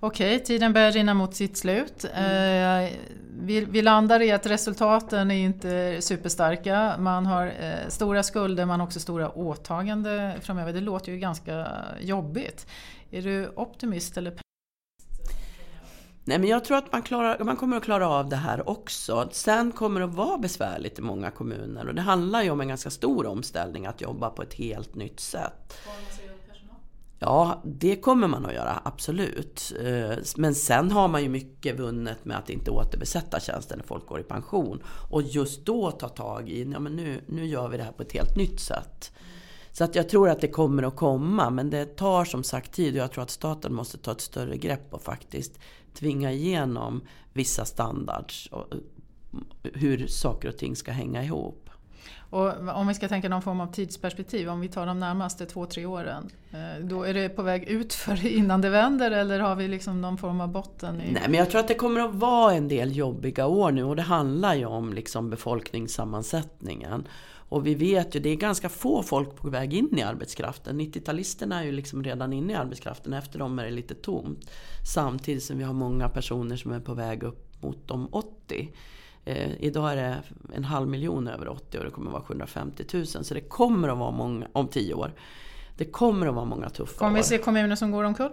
Okej, 0.02 0.44
tiden 0.44 0.74
börjar 0.74 0.92
rinna 0.92 1.14
mot 1.14 1.36
sitt 1.36 1.58
slut. 1.58 2.06
Mm. 2.14 2.86
Eh, 2.86 2.92
vi, 3.42 3.66
vi, 3.66 3.82
landar 3.82 4.22
i 4.22 4.32
att 4.32 4.46
resultaten 4.46 5.32
är 5.32 5.36
inte 5.36 5.98
superstarka. 6.00 6.96
Man 7.00 7.26
har 7.26 7.46
eh, 7.46 7.90
stora 7.90 8.24
skulder, 8.24 8.66
man 8.66 8.80
har 8.80 8.88
också 8.88 9.00
stora 9.00 9.30
åtaganden 9.32 10.42
framöver. 10.42 10.74
Det 10.74 10.82
låter 10.82 11.12
ju 11.12 11.18
ganska 11.18 11.68
jobbigt. 12.02 12.68
Är 13.12 13.22
du 13.22 13.52
optimist 13.56 14.18
eller 14.18 14.32
Nej 16.30 16.40
men 16.40 16.50
jag 16.50 16.66
tror 16.66 16.78
att 16.78 16.92
man, 16.92 17.02
klarar, 17.02 17.44
man 17.44 17.56
kommer 17.56 17.78
att 17.78 17.84
klara 17.84 18.10
av 18.10 18.30
det 18.30 18.36
här 18.36 18.70
också. 18.70 19.30
Sen 19.32 19.72
kommer 19.72 20.00
det 20.00 20.06
att 20.06 20.14
vara 20.14 20.38
besvärligt 20.38 21.00
i 21.00 21.02
många 21.02 21.32
kommuner 21.32 21.88
och 21.88 21.96
det 21.96 22.02
handlar 22.02 22.44
ju 22.44 22.50
om 22.50 22.62
en 22.62 22.68
ganska 22.68 22.90
stor 22.90 23.26
omställning 23.26 23.86
att 23.86 24.02
jobba 24.02 24.30
på 24.30 24.42
ett 24.42 24.54
helt 24.54 24.96
nytt 24.96 25.20
sätt. 25.20 25.78
Ja, 27.20 27.62
det 27.66 27.96
kommer 27.96 28.28
man 28.28 28.46
att 28.46 28.54
göra, 28.54 28.82
absolut. 28.84 29.74
Eh, 29.84 30.18
men 30.38 30.56
sen 30.56 30.92
har 30.92 31.08
man 31.08 31.24
ju 31.24 31.30
mycket 31.30 31.80
vunnet 31.80 32.26
med 32.26 32.38
att 32.38 32.50
inte 32.50 32.72
återbesätta 32.72 33.40
tjänsten 33.40 33.78
när 33.78 33.86
folk 33.86 34.06
går 34.06 34.20
i 34.20 34.24
pension. 34.24 34.84
Och 35.10 35.22
just 35.22 35.66
då 35.66 35.92
ta 35.92 36.10
tag 36.10 36.50
i, 36.50 36.72
ja 36.74 36.80
men 36.80 36.96
nu, 36.96 37.22
nu 37.26 37.46
gör 37.46 37.68
vi 37.68 37.78
det 37.78 37.84
här 37.84 37.92
på 37.92 38.04
ett 38.04 38.14
helt 38.14 38.36
nytt 38.36 38.60
sätt. 38.60 39.12
Så 39.72 39.84
att 39.84 39.96
jag 39.96 40.10
tror 40.10 40.30
att 40.30 40.42
det 40.42 40.48
kommer 40.48 40.84
att 40.84 40.96
komma, 40.96 41.50
men 41.50 41.70
det 41.70 41.86
tar 41.86 42.26
som 42.26 42.44
sagt 42.44 42.74
tid 42.74 42.94
och 42.94 43.00
jag 43.00 43.12
tror 43.12 43.24
att 43.24 43.30
staten 43.30 43.74
måste 43.74 43.98
ta 43.98 44.12
ett 44.12 44.22
större 44.22 44.58
grepp 44.58 44.94
och 44.94 45.02
faktiskt 45.02 45.60
tvinga 46.00 46.32
igenom 46.32 47.02
vissa 47.34 47.66
standards 47.66 48.48
och 48.52 48.68
hur 49.64 50.08
saker 50.08 50.50
och 50.50 50.58
ting 50.58 50.76
ska 50.76 50.92
hänga 50.92 51.24
ihop. 51.24 51.70
Och 52.30 52.68
om 52.76 52.88
vi 52.88 52.94
ska 52.94 53.08
tänka 53.08 53.30
någon 53.30 53.42
form 53.42 53.62
av 53.62 53.72
tidsperspektiv, 53.72 54.50
om 54.50 54.60
vi 54.60 54.68
tar 54.68 54.86
de 54.86 55.00
närmaste 55.00 55.46
två, 55.46 55.66
tre 55.66 55.86
åren. 55.86 56.30
Eh, 56.52 56.84
då 56.84 57.04
är 57.04 57.14
det 57.14 57.30
på 57.30 57.42
väg 57.42 57.64
ut 57.64 57.94
för 57.94 58.26
innan 58.26 58.62
det 58.62 58.70
vänder 58.70 59.12
eller 59.12 59.40
har 59.40 59.56
vi 59.56 59.68
liksom 59.68 60.02
någon 60.02 60.18
form 60.18 60.42
av 60.42 60.50
botten? 60.50 61.02
I... 61.02 61.12
Nej 61.12 61.24
men 61.26 61.34
jag 61.34 61.50
tror 61.50 61.60
att 61.60 61.68
det 61.68 61.74
kommer 61.74 62.02
att 62.02 62.16
vara 62.16 62.54
en 62.54 62.68
del 62.68 62.96
jobbiga 62.96 63.48
år 63.48 63.72
nu 63.72 63.84
och 63.84 63.96
det 63.96 64.02
handlar 64.02 64.56
ju 64.56 64.66
om 64.66 64.94
liksom 64.94 65.30
befolkningssammansättningen. 65.30 67.08
Och 67.50 67.68
vi 67.68 67.76
vet 67.76 68.16
ju, 68.16 68.20
det 68.20 68.30
är 68.30 68.36
ganska 68.36 68.70
få 68.70 69.04
folk 69.04 69.36
på 69.36 69.50
väg 69.50 69.74
in 69.74 69.98
i 69.98 70.02
arbetskraften. 70.02 70.82
90-talisterna 70.82 71.60
är 71.60 71.64
ju 71.64 71.72
liksom 71.72 72.04
redan 72.04 72.34
inne 72.34 72.54
i 72.54 72.56
arbetskraften, 72.56 73.14
efter 73.14 73.40
dem 73.40 73.60
är 73.60 73.66
det 73.66 73.72
lite 73.72 73.96
tomt. 73.96 74.52
Samtidigt 74.94 75.44
som 75.44 75.58
vi 75.58 75.64
har 75.64 75.74
många 75.74 76.10
personer 76.10 76.56
som 76.56 76.72
är 76.72 76.80
på 76.80 76.94
väg 76.94 77.24
upp 77.24 77.62
mot 77.62 77.88
de 77.88 78.08
80. 78.12 78.74
Eh, 79.26 79.52
idag 79.60 79.92
är 79.92 79.96
det 79.96 80.18
en 80.56 80.64
halv 80.64 80.88
miljon 80.90 81.28
över 81.28 81.48
80 81.48 81.78
och 81.78 81.84
det 81.84 81.92
kommer 81.92 82.08
att 82.08 82.14
vara 82.14 82.24
750 82.24 82.84
000. 82.94 83.06
Så 83.06 83.34
det 83.34 83.42
kommer 83.42 83.90
att 83.90 83.98
vara 83.98 84.12
många, 84.12 84.48
om 84.54 84.68
10 84.68 84.94
år. 84.94 85.14
Det 85.78 85.86
kommer 85.86 86.28
att 86.28 86.36
vara 86.36 86.46
många 86.46 86.70
tuffa 86.70 87.06
år. 87.06 87.08
Kommer 87.08 87.18
vi 87.18 87.24
se 87.24 87.38
kommuner 87.38 87.76
som 87.76 87.92
går 87.92 88.04
omkull? 88.04 88.32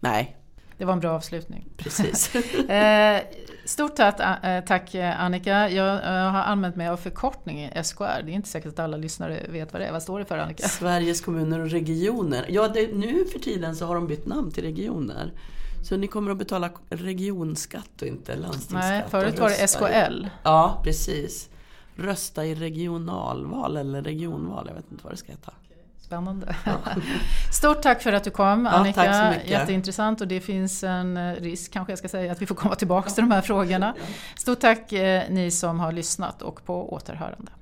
Nej, 0.00 0.39
det 0.80 0.86
var 0.86 0.92
en 0.92 1.00
bra 1.00 1.10
avslutning. 1.10 1.68
Precis. 1.76 2.34
Eh, 2.68 3.20
stort 3.64 3.96
tack, 3.96 4.44
eh, 4.44 4.64
tack 4.64 4.94
Annika. 4.94 5.70
Jag 5.70 5.84
har 6.30 6.42
använt 6.42 6.76
mig 6.76 6.88
av 6.88 6.96
förkortning 6.96 7.70
SKR. 7.82 8.22
Det 8.24 8.30
är 8.30 8.34
inte 8.34 8.48
säkert 8.48 8.68
att 8.68 8.78
alla 8.78 8.96
lyssnare 8.96 9.46
vet 9.48 9.72
vad 9.72 9.82
det 9.82 9.86
är. 9.86 9.92
Vad 9.92 10.02
står 10.02 10.18
det 10.18 10.24
för 10.24 10.38
Annika? 10.38 10.68
Sveriges 10.68 11.20
kommuner 11.20 11.60
och 11.60 11.70
regioner. 11.70 12.46
Ja, 12.48 12.68
det, 12.68 12.94
nu 12.94 13.24
för 13.24 13.38
tiden 13.38 13.76
så 13.76 13.86
har 13.86 13.94
de 13.94 14.06
bytt 14.06 14.26
namn 14.26 14.50
till 14.50 14.64
regioner. 14.64 15.32
Så 15.82 15.96
ni 15.96 16.06
kommer 16.06 16.30
att 16.30 16.38
betala 16.38 16.70
regionskatt 16.88 18.02
och 18.02 18.08
inte 18.08 18.36
landstingsskatt. 18.36 18.90
Nej, 18.90 19.04
förut 19.10 19.38
var 19.38 19.48
det 19.48 19.68
SKL. 19.68 20.26
Ja, 20.42 20.80
precis. 20.84 21.48
Rösta 21.96 22.46
i 22.46 22.54
regionalval 22.54 23.76
eller 23.76 24.02
regionval, 24.02 24.64
jag 24.68 24.74
vet 24.74 24.90
inte 24.90 25.04
vad 25.04 25.12
det 25.12 25.16
ska 25.16 25.32
heta. 25.32 25.52
Spännande. 26.10 26.54
Ja. 26.64 26.72
Stort 27.52 27.82
tack 27.82 28.02
för 28.02 28.12
att 28.12 28.24
du 28.24 28.30
kom 28.30 28.66
Annika. 28.66 29.04
Ja, 29.04 29.34
Jätteintressant 29.44 30.20
och 30.20 30.28
det 30.28 30.40
finns 30.40 30.84
en 30.84 31.16
eh, 31.16 31.34
risk 31.34 31.72
kanske 31.72 31.92
jag 31.92 31.98
ska 31.98 32.08
säga 32.08 32.32
att 32.32 32.42
vi 32.42 32.46
får 32.46 32.54
komma 32.54 32.74
tillbaka 32.74 33.08
ja. 33.10 33.14
till 33.14 33.24
de 33.24 33.30
här 33.30 33.40
frågorna. 33.42 33.94
Stort 34.36 34.60
tack 34.60 34.92
eh, 34.92 35.22
ni 35.30 35.50
som 35.50 35.80
har 35.80 35.92
lyssnat 35.92 36.42
och 36.42 36.64
på 36.64 36.92
återhörande. 36.92 37.52